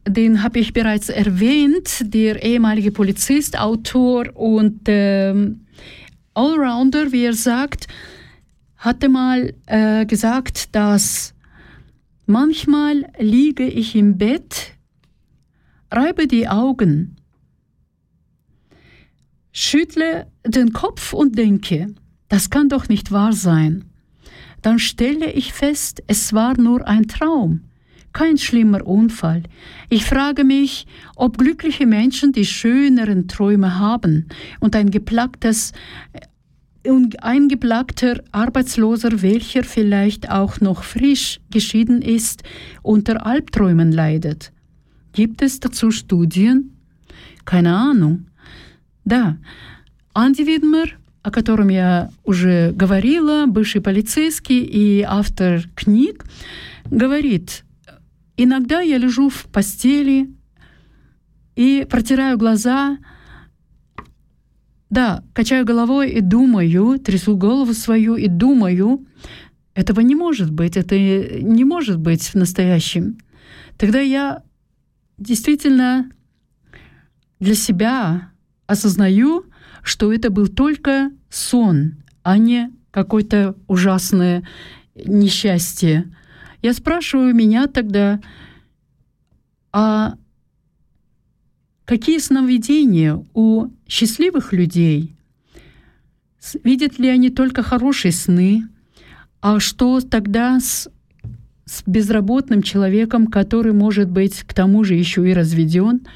den 0.06 0.42
habe 0.42 0.60
ich 0.60 0.72
bereits 0.72 1.08
erwähnt, 1.08 2.02
der 2.02 2.42
ehemalige 2.42 2.92
Polizist, 2.92 3.58
Autor 3.58 4.36
und 4.36 4.80
ähm, 4.86 5.60
Allrounder, 6.34 7.10
wie 7.12 7.24
er 7.24 7.34
sagt, 7.34 7.88
hatte 8.76 9.08
mal 9.08 9.54
äh, 9.66 10.06
gesagt, 10.06 10.74
dass 10.74 11.34
manchmal 12.26 13.10
liege 13.18 13.66
ich 13.66 13.96
im 13.96 14.16
Bett, 14.16 14.74
reibe 15.90 16.28
die 16.28 16.46
Augen, 16.46 17.16
schüttle 19.50 20.28
den 20.46 20.72
Kopf 20.72 21.12
und 21.12 21.36
denke, 21.36 21.94
das 22.28 22.50
kann 22.50 22.68
doch 22.68 22.88
nicht 22.88 23.10
wahr 23.10 23.32
sein. 23.32 23.84
Dann 24.62 24.78
stelle 24.78 25.32
ich 25.32 25.52
fest, 25.52 26.02
es 26.06 26.32
war 26.32 26.58
nur 26.60 26.86
ein 26.86 27.06
Traum, 27.06 27.60
kein 28.12 28.38
schlimmer 28.38 28.86
Unfall. 28.86 29.44
Ich 29.88 30.04
frage 30.04 30.44
mich, 30.44 30.86
ob 31.16 31.38
glückliche 31.38 31.86
Menschen 31.86 32.32
die 32.32 32.44
schöneren 32.44 33.28
Träume 33.28 33.78
haben 33.78 34.26
und 34.60 34.74
ein 34.74 34.90
geplagtes 34.90 35.72
äh, 36.12 36.20
und 36.90 37.22
ein 37.22 37.48
geplagter 37.48 38.22
Arbeitsloser, 38.32 39.20
welcher 39.20 39.62
vielleicht 39.62 40.30
auch 40.30 40.60
noch 40.60 40.84
frisch 40.84 41.40
geschieden 41.50 42.02
ist, 42.02 42.42
unter 42.82 43.26
Albträumen 43.26 43.92
leidet. 43.92 44.52
Gibt 45.12 45.42
es 45.42 45.60
dazu 45.60 45.90
Studien? 45.90 46.76
Keine 47.44 47.76
Ahnung. 47.76 48.26
Da, 49.04 49.36
Andi 50.14 50.46
Widmer 50.46 50.86
о 51.22 51.30
котором 51.30 51.68
я 51.68 52.10
уже 52.24 52.72
говорила, 52.72 53.46
бывший 53.46 53.80
полицейский 53.80 54.62
и 54.62 55.02
автор 55.02 55.62
книг, 55.74 56.24
говорит, 56.86 57.64
иногда 58.36 58.80
я 58.80 58.98
лежу 58.98 59.28
в 59.28 59.44
постели 59.44 60.30
и 61.56 61.86
протираю 61.88 62.38
глаза, 62.38 62.98
да, 64.90 65.22
качаю 65.34 65.66
головой 65.66 66.10
и 66.10 66.20
думаю, 66.20 66.98
трясу 66.98 67.36
голову 67.36 67.74
свою 67.74 68.16
и 68.16 68.28
думаю, 68.28 69.06
этого 69.74 70.00
не 70.00 70.14
может 70.14 70.50
быть, 70.50 70.76
это 70.76 70.98
не 70.98 71.64
может 71.64 71.98
быть 71.98 72.22
в 72.22 72.34
настоящем. 72.34 73.18
Тогда 73.76 74.00
я 74.00 74.42
действительно 75.18 76.10
для 77.38 77.54
себя 77.54 78.30
осознаю, 78.66 79.44
что 79.88 80.12
это 80.12 80.30
был 80.30 80.48
только 80.48 81.10
сон, 81.30 81.94
а 82.22 82.36
не 82.36 82.70
какое-то 82.90 83.56
ужасное 83.66 84.46
несчастье. 84.94 86.12
Я 86.60 86.74
спрашиваю 86.74 87.34
меня 87.34 87.66
тогда, 87.68 88.20
а 89.72 90.14
какие 91.84 92.18
сновидения 92.18 93.24
у 93.32 93.68
счастливых 93.86 94.52
людей? 94.52 95.16
Видят 96.64 96.98
ли 96.98 97.08
они 97.08 97.30
только 97.30 97.62
хорошие 97.62 98.12
сны? 98.12 98.64
А 99.40 99.58
что 99.58 100.00
тогда 100.00 100.60
с, 100.60 100.90
с 101.64 101.82
безработным 101.86 102.62
человеком, 102.62 103.26
который 103.26 103.72
может 103.72 104.10
быть 104.10 104.42
к 104.42 104.52
тому 104.52 104.84
же 104.84 104.94
еще 104.94 105.28
и 105.28 105.32
разведен? 105.32 106.06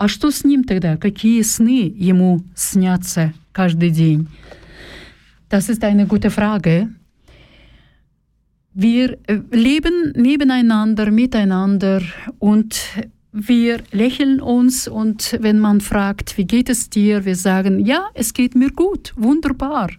А 0.00 0.08
что 0.08 0.30
с 0.30 0.44
ним 0.44 0.64
тогда? 0.64 0.96
Какие 0.96 1.42
сны 1.42 1.92
ему 1.94 2.44
снятся 2.54 3.32
каждый 3.52 3.90
день? 3.90 4.28
Das 5.48 5.68
ist 5.68 5.84
eine 5.84 6.06
gute 6.06 6.30
Frage. 6.30 6.88
Wir 8.74 9.16
leben 9.50 10.12
nebeneinander, 10.14 11.10
miteinander 11.10 12.02
und 12.38 12.78
wir 13.32 13.82
lächeln 13.90 14.40
uns 14.42 14.86
und 14.86 15.38
wenn 15.40 15.58
man 15.58 15.80
fragt, 15.80 16.36
wie 16.36 16.44
geht 16.44 16.68
es 16.68 16.90
dir, 16.90 17.24
wir 17.24 17.36
sagen, 17.36 17.80
ja, 17.80 18.08
es 18.12 18.34
geht 18.34 18.54
mir 18.54 18.70
gut, 18.70 19.14
wunderbar. 19.16 19.90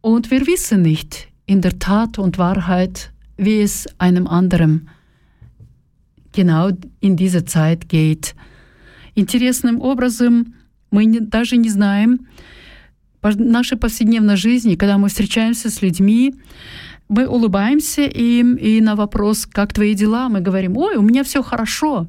Und 0.00 0.30
wir 0.30 0.46
wissen 0.46 0.82
nicht 0.82 1.28
in 1.44 1.60
der 1.60 1.78
Tat 1.78 2.18
und 2.18 2.38
Wahrheit, 2.38 3.12
wie 3.36 3.60
es 3.60 3.86
einem 3.98 4.26
anderen 4.26 4.82
geht 4.82 4.95
genau 6.37 6.69
in 7.01 7.15
dieser 7.15 7.45
Zeit 7.45 7.89
geht. 7.89 8.35
Интересным 9.15 9.81
образом 9.81 10.53
мы 10.91 11.05
не, 11.05 11.19
даже 11.19 11.57
не 11.57 11.69
знаем 11.69 12.27
по 13.21 13.31
нашей 13.35 13.77
повседневной 13.77 14.37
жизни, 14.37 14.75
когда 14.75 14.97
мы 14.97 15.09
встречаемся 15.09 15.69
с 15.69 15.81
людьми, 15.81 16.35
мы 17.09 17.25
улыбаемся 17.25 18.03
им, 18.03 18.55
и 18.55 18.81
на 18.81 18.95
вопрос 18.95 19.45
«Как 19.45 19.73
твои 19.73 19.95
дела?» 19.95 20.29
мы 20.29 20.41
говорим 20.41 20.77
«Ой, 20.77 20.95
у 20.97 21.01
меня 21.01 21.23
все 21.23 21.41
хорошо». 21.41 22.07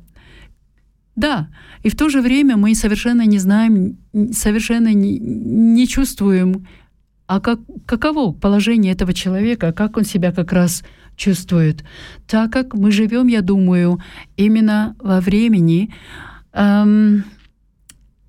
Да, 1.16 1.48
и 1.82 1.88
в 1.88 1.96
то 1.96 2.08
же 2.08 2.20
время 2.20 2.56
мы 2.56 2.74
совершенно 2.74 3.26
не 3.26 3.38
знаем, 3.38 3.96
совершенно 4.32 4.92
не, 4.92 5.18
не 5.18 5.88
чувствуем, 5.88 6.66
а 7.26 7.40
как, 7.40 7.60
каково 7.86 8.32
положение 8.32 8.92
этого 8.92 9.12
человека, 9.12 9.72
как 9.72 9.96
он 9.96 10.04
себя 10.04 10.30
как 10.32 10.52
раз 10.52 10.84
чувствует, 11.18 11.84
так 12.26 12.50
как 12.52 12.74
мы 12.74 12.90
живем, 12.90 13.26
я 13.26 13.42
думаю, 13.42 14.00
именно 14.36 14.96
во 15.00 15.20
времени, 15.20 15.92
эм, 16.52 17.24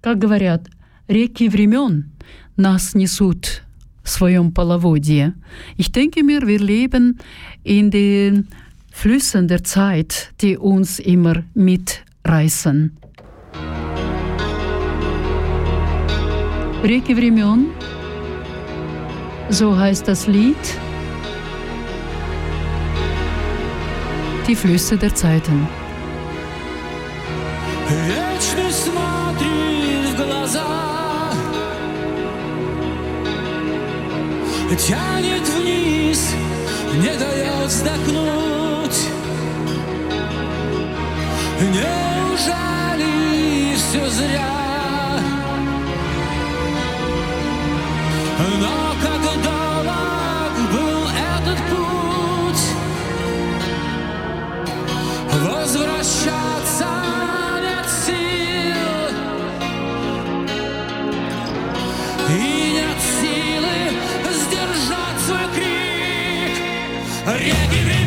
как 0.02 0.18
говорят, 0.18 0.68
реки 1.08 1.48
времен 1.48 2.12
нас 2.58 2.96
несут 2.96 3.64
в 4.04 4.10
своем 4.10 4.52
половодье. 4.52 5.34
Ich 5.78 5.92
denke 5.92 6.24
mir, 6.24 6.48
wir 6.48 6.60
leben 6.60 7.20
in 7.64 7.92
den 7.92 8.48
Flüssen 8.92 9.48
der 9.48 9.64
Zeit, 9.64 10.32
die 10.42 10.58
uns 10.58 11.00
immer 11.00 11.44
mitreißen. 11.54 12.98
Реки 16.84 17.14
времен, 17.14 17.68
so 19.50 19.78
heißt 19.78 20.08
das 20.08 20.28
Lied. 20.28 20.56
Die 24.50 24.56
Flüsse 24.56 24.98
der 24.98 25.14
Zeiten. 25.14 25.68
Тянет 34.88 35.48
вниз, 35.50 36.34
не 36.94 37.14
дает 37.20 37.68
вздохнуть 37.68 39.00
Неужели 41.76 43.06
все 43.76 44.10
зря? 44.10 45.20
Но 48.62 48.89
прощаться 56.00 56.88
нет 57.62 57.86
сил. 58.06 59.18
И 62.30 62.72
нет 62.72 63.00
силы 63.20 63.78
сдержать 64.32 65.20
свой 65.26 65.48
крик. 65.54 66.56
Реки, 67.28 67.80
реки. 67.86 67.99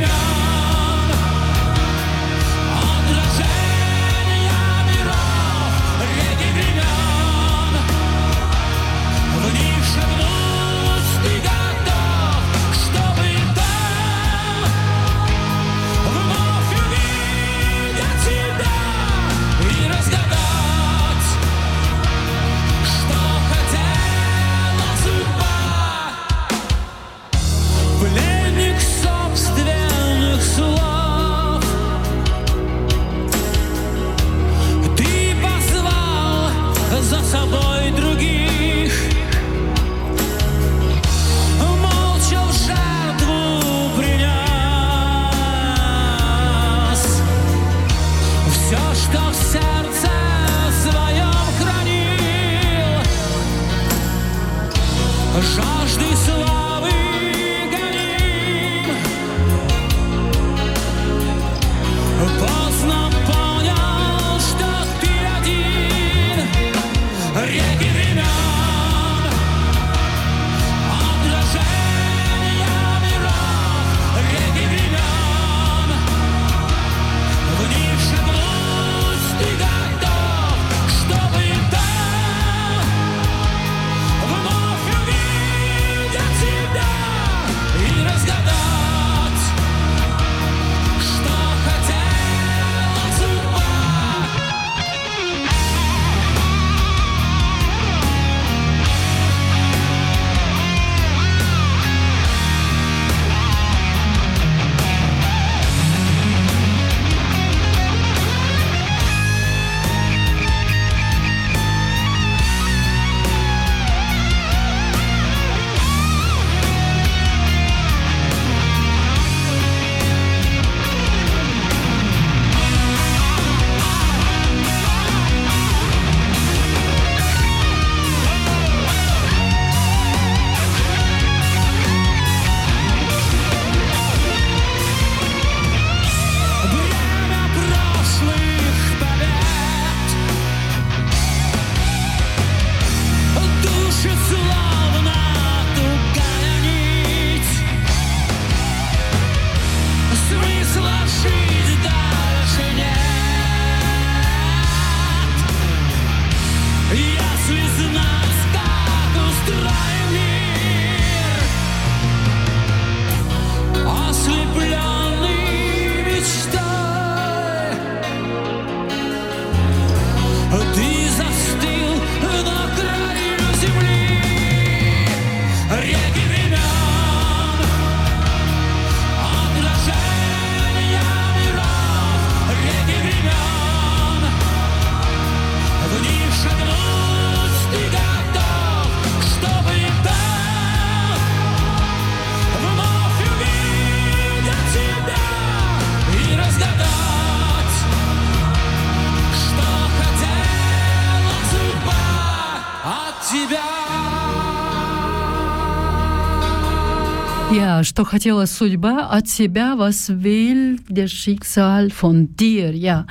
Что 208.02 208.10
хотела 208.10 208.46
судьба 208.46 209.06
от 209.06 209.28
себя, 209.28 209.76
was 209.76 210.08
will 210.08 210.80
der 210.88 211.06
Schicksal 211.06 211.90
von 211.90 212.34
dir? 212.34 212.72
Ja. 212.72 213.06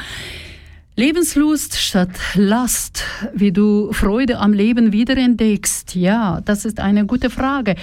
Lebenslust 0.97 1.77
statt 1.77 2.09
Last, 2.35 3.05
wie 3.33 3.51
du 3.53 3.93
Freude 3.93 4.37
am 4.37 4.51
Leben 4.51 4.91
wiederentdeckst. 4.91 5.95
Ja, 5.95 6.41
das 6.45 6.65
ist 6.65 6.81
eine 6.81 7.05
gute 7.05 7.29
Frage. 7.29 7.77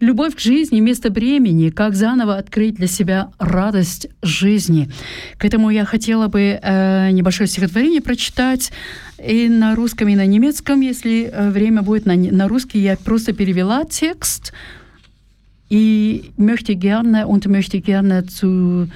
Любовь 0.00 0.34
к 0.34 0.40
жизни 0.40 0.80
вместо 0.80 1.08
бремени, 1.10 1.70
как 1.70 1.94
заново 1.94 2.36
открыть 2.36 2.74
для 2.74 2.88
себя 2.88 3.30
радость 3.38 4.08
жизни. 4.22 4.90
К 5.38 5.44
этому 5.44 5.70
я 5.70 5.84
хотела 5.84 6.26
бы 6.26 6.58
э, 6.60 7.10
небольшое 7.12 7.46
стихотворение 7.46 8.00
прочитать 8.00 8.72
и 9.24 9.48
на 9.48 9.76
русском, 9.76 10.08
и 10.08 10.16
на 10.16 10.26
немецком. 10.26 10.80
Если 10.80 11.30
э, 11.32 11.50
время 11.50 11.82
будет 11.82 12.06
на, 12.06 12.16
на 12.16 12.48
русский, 12.48 12.80
я 12.80 12.96
просто 12.96 13.32
перевела 13.32 13.84
текст 13.84 14.52
и 15.68 16.32
möchte 16.36 16.76
gerne 16.76 17.26
und 17.26 17.48
möchte 17.48 17.80
gerne 17.80 18.26
zu 18.26 18.88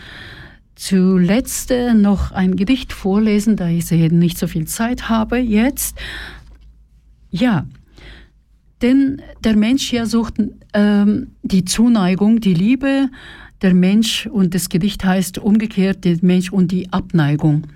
zuletzt 0.74 1.72
noch 1.94 2.30
ein 2.30 2.54
Gedicht 2.54 2.92
vorlesen, 2.92 3.56
da 3.56 3.68
ich 3.68 3.90
nicht 3.90 4.38
so 4.38 4.46
viel 4.46 4.66
Zeit 4.66 5.08
habe 5.08 5.38
jetzt. 5.38 5.98
Ja, 7.30 7.66
denn 8.80 9.20
der 9.42 9.56
Mensch 9.56 9.92
ja 9.92 10.06
sucht 10.06 10.34
ähm, 10.72 11.32
die 11.42 11.64
Zuneigung, 11.64 12.40
die 12.40 12.54
Liebe, 12.54 13.08
der 13.60 13.74
Mensch 13.74 14.26
und 14.26 14.54
das 14.54 14.68
Gedicht 14.68 15.04
heißt 15.04 15.38
umgekehrt 15.38 16.04
der 16.04 16.16
Mensch 16.22 16.52
und 16.52 16.70
die 16.70 16.92
Abneigung. 16.92 17.66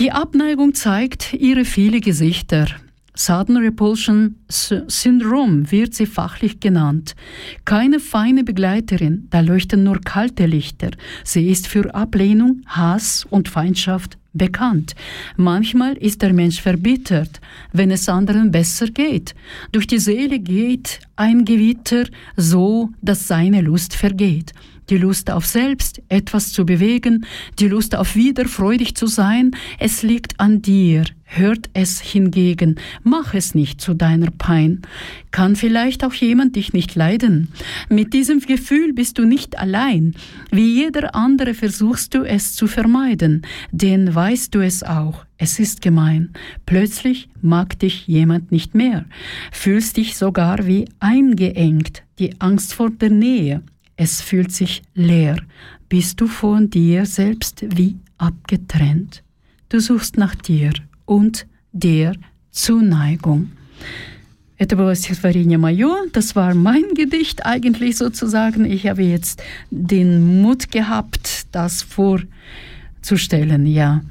Die 0.00 0.10
Abneigung 0.10 0.74
zeigt 0.74 1.34
ihre 1.34 1.64
viele 1.64 2.00
Gesichter. 2.00 2.66
Sudden 3.14 3.58
Repulsion 3.58 4.36
Syndrom 4.48 5.70
wird 5.70 5.94
sie 5.94 6.06
fachlich 6.06 6.60
genannt. 6.60 7.14
Keine 7.66 8.00
feine 8.00 8.42
Begleiterin, 8.42 9.26
da 9.28 9.40
leuchten 9.40 9.84
nur 9.84 10.00
kalte 10.00 10.46
Lichter. 10.46 10.92
Sie 11.22 11.48
ist 11.48 11.66
für 11.66 11.94
Ablehnung, 11.94 12.62
Hass 12.66 13.26
und 13.28 13.50
Feindschaft 13.50 14.16
bekannt. 14.32 14.94
Manchmal 15.36 15.94
ist 15.98 16.22
der 16.22 16.32
Mensch 16.32 16.60
verbittert, 16.62 17.40
wenn 17.72 17.90
es 17.90 18.08
anderen 18.08 18.50
besser 18.50 18.86
geht. 18.86 19.34
Durch 19.72 19.86
die 19.86 19.98
Seele 19.98 20.38
geht 20.38 21.00
ein 21.16 21.44
Gewitter 21.44 22.04
so, 22.36 22.90
dass 23.02 23.28
seine 23.28 23.60
Lust 23.60 23.94
vergeht. 23.94 24.52
Die 24.92 24.98
Lust 24.98 25.30
auf 25.30 25.46
selbst, 25.46 26.02
etwas 26.10 26.52
zu 26.52 26.66
bewegen, 26.66 27.24
die 27.58 27.68
Lust 27.68 27.96
auf 27.96 28.14
wieder 28.14 28.44
freudig 28.44 28.94
zu 28.94 29.06
sein, 29.06 29.52
es 29.78 30.02
liegt 30.02 30.38
an 30.38 30.60
dir, 30.60 31.04
hört 31.24 31.70
es 31.72 31.98
hingegen, 32.02 32.74
mach 33.02 33.32
es 33.32 33.54
nicht 33.54 33.80
zu 33.80 33.94
deiner 33.94 34.30
Pein. 34.30 34.82
Kann 35.30 35.56
vielleicht 35.56 36.04
auch 36.04 36.12
jemand 36.12 36.56
dich 36.56 36.74
nicht 36.74 36.94
leiden? 36.94 37.48
Mit 37.88 38.12
diesem 38.12 38.40
Gefühl 38.40 38.92
bist 38.92 39.16
du 39.16 39.24
nicht 39.24 39.58
allein. 39.58 40.14
Wie 40.50 40.74
jeder 40.74 41.14
andere 41.14 41.54
versuchst 41.54 42.12
du 42.12 42.24
es 42.24 42.54
zu 42.54 42.66
vermeiden, 42.66 43.46
denn 43.70 44.14
weißt 44.14 44.54
du 44.54 44.60
es 44.60 44.82
auch, 44.82 45.24
es 45.38 45.58
ist 45.58 45.80
gemein. 45.80 46.34
Plötzlich 46.66 47.30
mag 47.40 47.78
dich 47.78 48.06
jemand 48.08 48.52
nicht 48.52 48.74
mehr, 48.74 49.06
fühlst 49.52 49.96
dich 49.96 50.18
sogar 50.18 50.66
wie 50.66 50.84
eingeengt, 51.00 52.02
die 52.18 52.38
Angst 52.42 52.74
vor 52.74 52.90
der 52.90 53.08
Nähe. 53.08 53.62
Es 53.95 54.21
fühlt 54.21 54.51
sich 54.51 54.83
leer. 54.93 55.37
Bist 55.89 56.21
du 56.21 56.27
von 56.27 56.69
dir 56.69 57.05
selbst 57.05 57.65
wie 57.75 57.95
abgetrennt? 58.17 59.23
Du 59.69 59.79
suchst 59.79 60.17
nach 60.17 60.35
dir 60.35 60.73
und 61.05 61.47
der 61.71 62.13
Zuneigung. 62.51 63.51
Это 64.59 64.75
было 64.75 64.95
стихотворение 64.95 65.59
мое, 65.59 66.09
das 66.13 66.35
war 66.35 66.55
mein 66.55 66.95
Gedicht 66.95 67.45
eigentlich 67.45 67.95
sozusagen. 67.95 68.65
Ich 68.65 68.87
habe 68.87 69.03
jetzt 69.03 69.43
den 69.69 70.41
Mut 70.41 70.71
gehabt, 70.71 71.45
das 71.51 71.83
vorzustellen, 71.83 73.67
ja. 73.67 74.01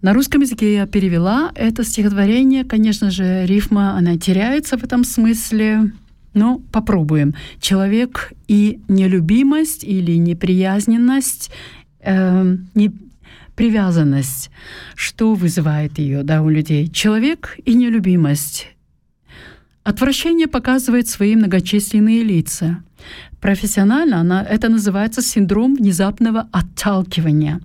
На 0.00 0.14
русском 0.14 0.40
языке 0.40 0.74
я 0.74 0.86
перевела 0.86 1.52
это 1.54 1.84
стихотворение. 1.84 2.64
Конечно 2.64 3.10
же, 3.10 3.44
рифма, 3.44 3.96
она 3.98 4.16
теряется 4.16 4.78
в 4.78 4.84
этом 4.84 5.04
смысле. 5.04 5.90
Но 6.33 6.59
попробуем. 6.71 7.35
Человек 7.59 8.33
и 8.47 8.81
нелюбимость 8.87 9.83
или 9.83 10.13
неприязненность, 10.13 11.51
э, 11.99 12.57
не, 12.73 12.91
привязанность. 13.55 14.49
Что 14.95 15.33
вызывает 15.33 15.99
ее 15.99 16.23
да, 16.23 16.41
у 16.41 16.49
людей? 16.49 16.87
Человек 16.87 17.57
и 17.65 17.73
нелюбимость. 17.73 18.69
Отвращение 19.83 20.47
показывает 20.47 21.07
свои 21.07 21.35
многочисленные 21.35 22.23
лица. 22.23 22.83
Профессионально 23.41 24.19
она, 24.19 24.43
это 24.43 24.69
называется 24.69 25.23
синдром 25.23 25.73
внезапного 25.75 26.47
отталкивания. 26.51 27.59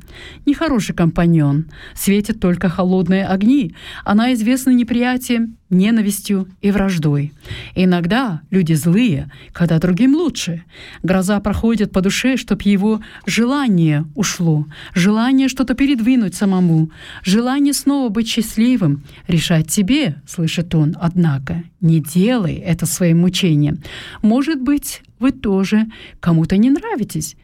Нехороший 0.46 0.94
компаньон, 0.94 1.66
светит 1.94 2.40
только 2.40 2.70
холодные 2.70 3.26
огни. 3.26 3.74
Она 4.02 4.32
известна 4.32 4.70
неприятием, 4.70 5.58
ненавистью 5.68 6.48
и 6.62 6.70
враждой. 6.70 7.34
Иногда 7.74 8.40
люди 8.50 8.72
злые, 8.72 9.30
когда 9.52 9.78
другим 9.78 10.14
лучше. 10.14 10.64
Гроза 11.02 11.40
проходит 11.40 11.92
по 11.92 12.00
душе, 12.00 12.38
чтоб 12.38 12.62
его 12.62 13.02
желание 13.26 14.06
ушло, 14.14 14.66
желание 14.94 15.48
что-то 15.48 15.74
передвинуть 15.74 16.34
самому, 16.34 16.90
желание 17.22 17.74
снова 17.74 18.08
быть 18.08 18.28
счастливым, 18.28 19.02
решать 19.28 19.68
тебе, 19.68 20.22
слышит 20.26 20.74
он, 20.74 20.96
однако, 20.98 21.64
не 21.82 22.00
делай 22.00 22.54
это 22.54 22.86
своим 22.86 23.20
мучением. 23.20 23.82
Может 24.22 24.62
быть, 24.62 25.02
вы 25.18 25.32
тоже 25.32 25.86
кому-то 26.20 26.56
не 26.56 26.70
нравитесь. 26.70 27.36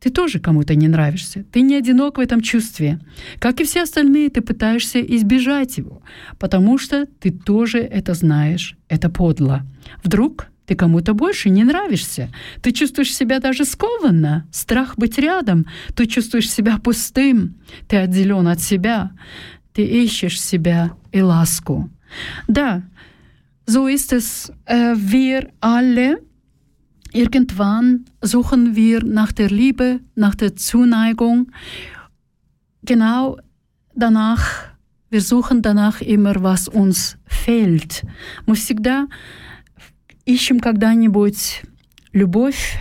Ты 0.00 0.10
тоже 0.10 0.40
кому-то 0.40 0.74
не 0.74 0.88
нравишься. 0.88 1.44
Ты 1.52 1.60
не 1.60 1.76
одинок 1.76 2.18
в 2.18 2.20
этом 2.20 2.40
чувстве. 2.40 2.98
Как 3.38 3.60
и 3.60 3.64
все 3.64 3.82
остальные, 3.82 4.30
ты 4.30 4.40
пытаешься 4.40 5.00
избежать 5.00 5.78
его, 5.78 6.02
потому 6.40 6.76
что 6.76 7.06
ты 7.06 7.30
тоже 7.30 7.78
это 7.78 8.14
знаешь. 8.14 8.76
Это 8.88 9.08
подло. 9.08 9.62
Вдруг 10.02 10.48
ты 10.66 10.74
кому-то 10.74 11.14
больше 11.14 11.50
не 11.50 11.62
нравишься. 11.62 12.30
Ты 12.62 12.72
чувствуешь 12.72 13.14
себя 13.14 13.38
даже 13.38 13.64
скованно. 13.64 14.46
Страх 14.50 14.96
быть 14.96 15.18
рядом. 15.18 15.66
Ты 15.94 16.06
чувствуешь 16.06 16.50
себя 16.50 16.78
пустым. 16.78 17.54
Ты 17.86 17.98
отделен 17.98 18.48
от 18.48 18.60
себя. 18.60 19.12
Ты 19.72 19.84
ищешь 19.84 20.40
себя 20.40 20.92
и 21.12 21.20
ласку. 21.20 21.90
Да, 22.48 22.82
so 23.66 23.86
ist 23.86 24.12
es. 24.12 24.52
Äh, 24.66 24.94
wir 24.96 25.50
alle 25.60 26.18
Irgendwann 27.13 28.05
suchen 28.21 28.75
wir 28.75 29.03
nach 29.03 29.31
der 29.31 29.49
Liebe, 29.49 30.01
nach 30.15 30.35
der 30.35 30.55
Zuneigung. 30.55 31.51
Genau 32.83 33.37
danach, 33.95 34.69
wir 35.09 35.21
suchen 35.21 35.61
danach 35.61 36.01
immer, 36.01 36.43
was 36.43 36.67
uns 36.67 37.17
fehlt. 37.25 38.03
Мы 38.45 38.55
всегда 38.55 39.07
ищем 40.25 40.59
когда-нибудь 40.59 41.63
любовь 42.11 42.79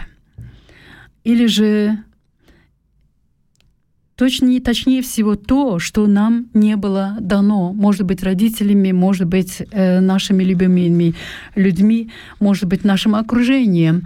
или 1.22 1.46
же 1.46 1.98
точнее, 4.21 4.61
точнее 4.61 5.01
всего 5.01 5.35
то, 5.35 5.79
что 5.79 6.05
нам 6.05 6.45
не 6.53 6.75
было 6.75 7.17
дано. 7.19 7.73
Может 7.73 8.03
быть, 8.03 8.21
родителями, 8.21 8.91
может 8.91 9.27
быть, 9.27 9.63
э, 9.71 9.99
нашими 9.99 10.43
любимыми 10.43 11.15
людьми, 11.55 12.11
может 12.39 12.65
быть, 12.65 12.83
нашим 12.83 13.15
окружением. 13.15 14.03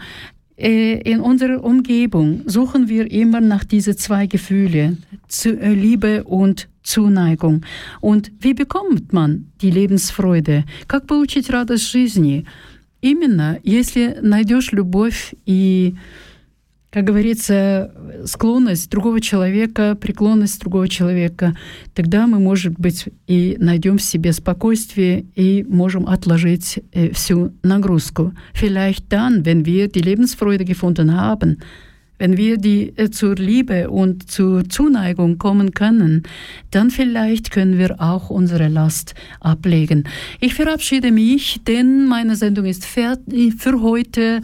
In 0.57 1.19
unserer 1.19 1.61
Umgebung 1.61 2.43
suchen 2.47 2.87
wir 2.87 3.11
immer 3.11 3.41
nach 3.41 3.65
diesen 3.65 3.97
zwei 3.97 4.25
Gefühle, 4.25 4.95
äh, 5.43 5.73
Liebe 5.73 6.23
und 6.23 6.69
Zuneigung. 6.81 7.65
Und 7.99 8.31
wie 8.39 8.53
bekommt 8.53 9.11
man 9.11 9.47
die 9.61 9.69
Lebensfreude? 9.69 10.63
Как 10.87 11.07
получить 11.07 11.49
радость 11.49 11.91
жизни? 11.91 12.45
Именно, 13.01 13.59
если 13.63 14.17
найдешь 14.21 14.71
любовь 14.71 15.33
и 15.45 15.95
как 16.94 17.04
говорится, 17.04 17.92
склонность 18.24 18.90
другого 18.90 19.20
человека, 19.20 19.94
преклонность 19.94 20.60
другого 20.60 20.88
человека, 20.88 21.56
тогда 21.94 22.26
мы, 22.26 22.40
может 22.40 22.78
быть, 22.78 23.08
и 23.28 23.56
найдем 23.60 23.98
в 23.98 24.02
себе 24.02 24.32
спокойствие 24.32 25.24
и 25.36 25.64
можем 25.68 26.08
отложить 26.08 26.80
э, 26.92 27.10
всю 27.12 27.52
нагрузку. 27.62 28.32
Vielleicht 28.52 29.04
dann, 29.12 29.44
wenn 29.44 29.64
wir 29.64 29.86
die 29.86 30.00
Lebensfreude 30.00 30.64
gefunden 30.64 31.14
haben, 31.16 31.58
wenn 32.20 32.36
wir 32.36 32.58
die 32.58 32.92
äh, 32.96 33.10
zur 33.10 33.34
Liebe 33.34 33.88
und 33.88 34.30
zur 34.30 34.68
Zuneigung 34.68 35.38
kommen 35.38 35.72
können, 35.72 36.24
dann 36.70 36.90
vielleicht 36.90 37.50
können 37.50 37.78
wir 37.78 38.00
auch 38.00 38.28
unsere 38.30 38.68
Last 38.68 39.14
ablegen. 39.40 40.04
Ich 40.38 40.54
verabschiede 40.54 41.12
mich, 41.12 41.62
denn 41.66 42.06
meine 42.06 42.36
Sendung 42.36 42.66
ist 42.66 42.84
fertig 42.84 43.54
für 43.54 43.80
heute 43.80 44.42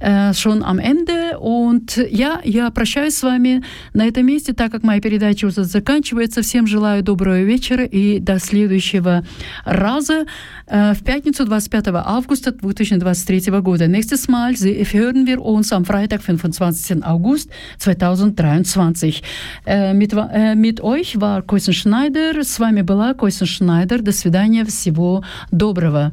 Э, 0.00 0.32
schon 0.34 0.62
am 0.62 0.78
Ende. 0.78 1.38
Und 1.38 1.98
я, 2.10 2.40
я 2.44 2.70
прощаюсь 2.70 3.16
с 3.16 3.22
вами 3.22 3.62
на 3.94 4.06
этом 4.06 4.26
месте, 4.26 4.52
так 4.52 4.72
как 4.72 4.82
моя 4.82 5.00
передача 5.00 5.46
уже 5.46 5.64
заканчивается. 5.64 6.42
Всем 6.42 6.66
желаю 6.66 7.02
доброго 7.02 7.42
вечера 7.42 7.84
и 7.84 8.18
до 8.18 8.38
следующего 8.38 9.24
раза 9.64 10.26
э, 10.66 10.94
в 10.94 11.04
пятницу 11.04 11.44
25 11.44 11.88
августа 12.04 12.52
2023 12.52 13.50
года. 13.60 13.86
Nächstes 13.86 14.28
Mal 14.28 14.54
hören 14.54 15.26
wir 15.26 15.42
uns 15.42 15.72
am 15.72 15.84
Freitag, 15.84 16.22
25. 16.22 17.02
August 17.04 17.50
2023. 17.78 19.22
Äh, 19.64 19.94
mit, 19.94 20.12
äh, 20.12 20.54
mit 20.54 20.80
euch 20.80 21.20
war 21.20 21.42
Койсен 21.42 21.72
Шнайдер. 21.72 22.44
С 22.44 22.58
вами 22.58 22.82
была 22.82 23.14
Койсен 23.14 23.46
Шнайдер. 23.46 24.02
До 24.02 24.12
свидания. 24.12 24.64
Всего 24.64 25.24
доброго. 25.50 26.12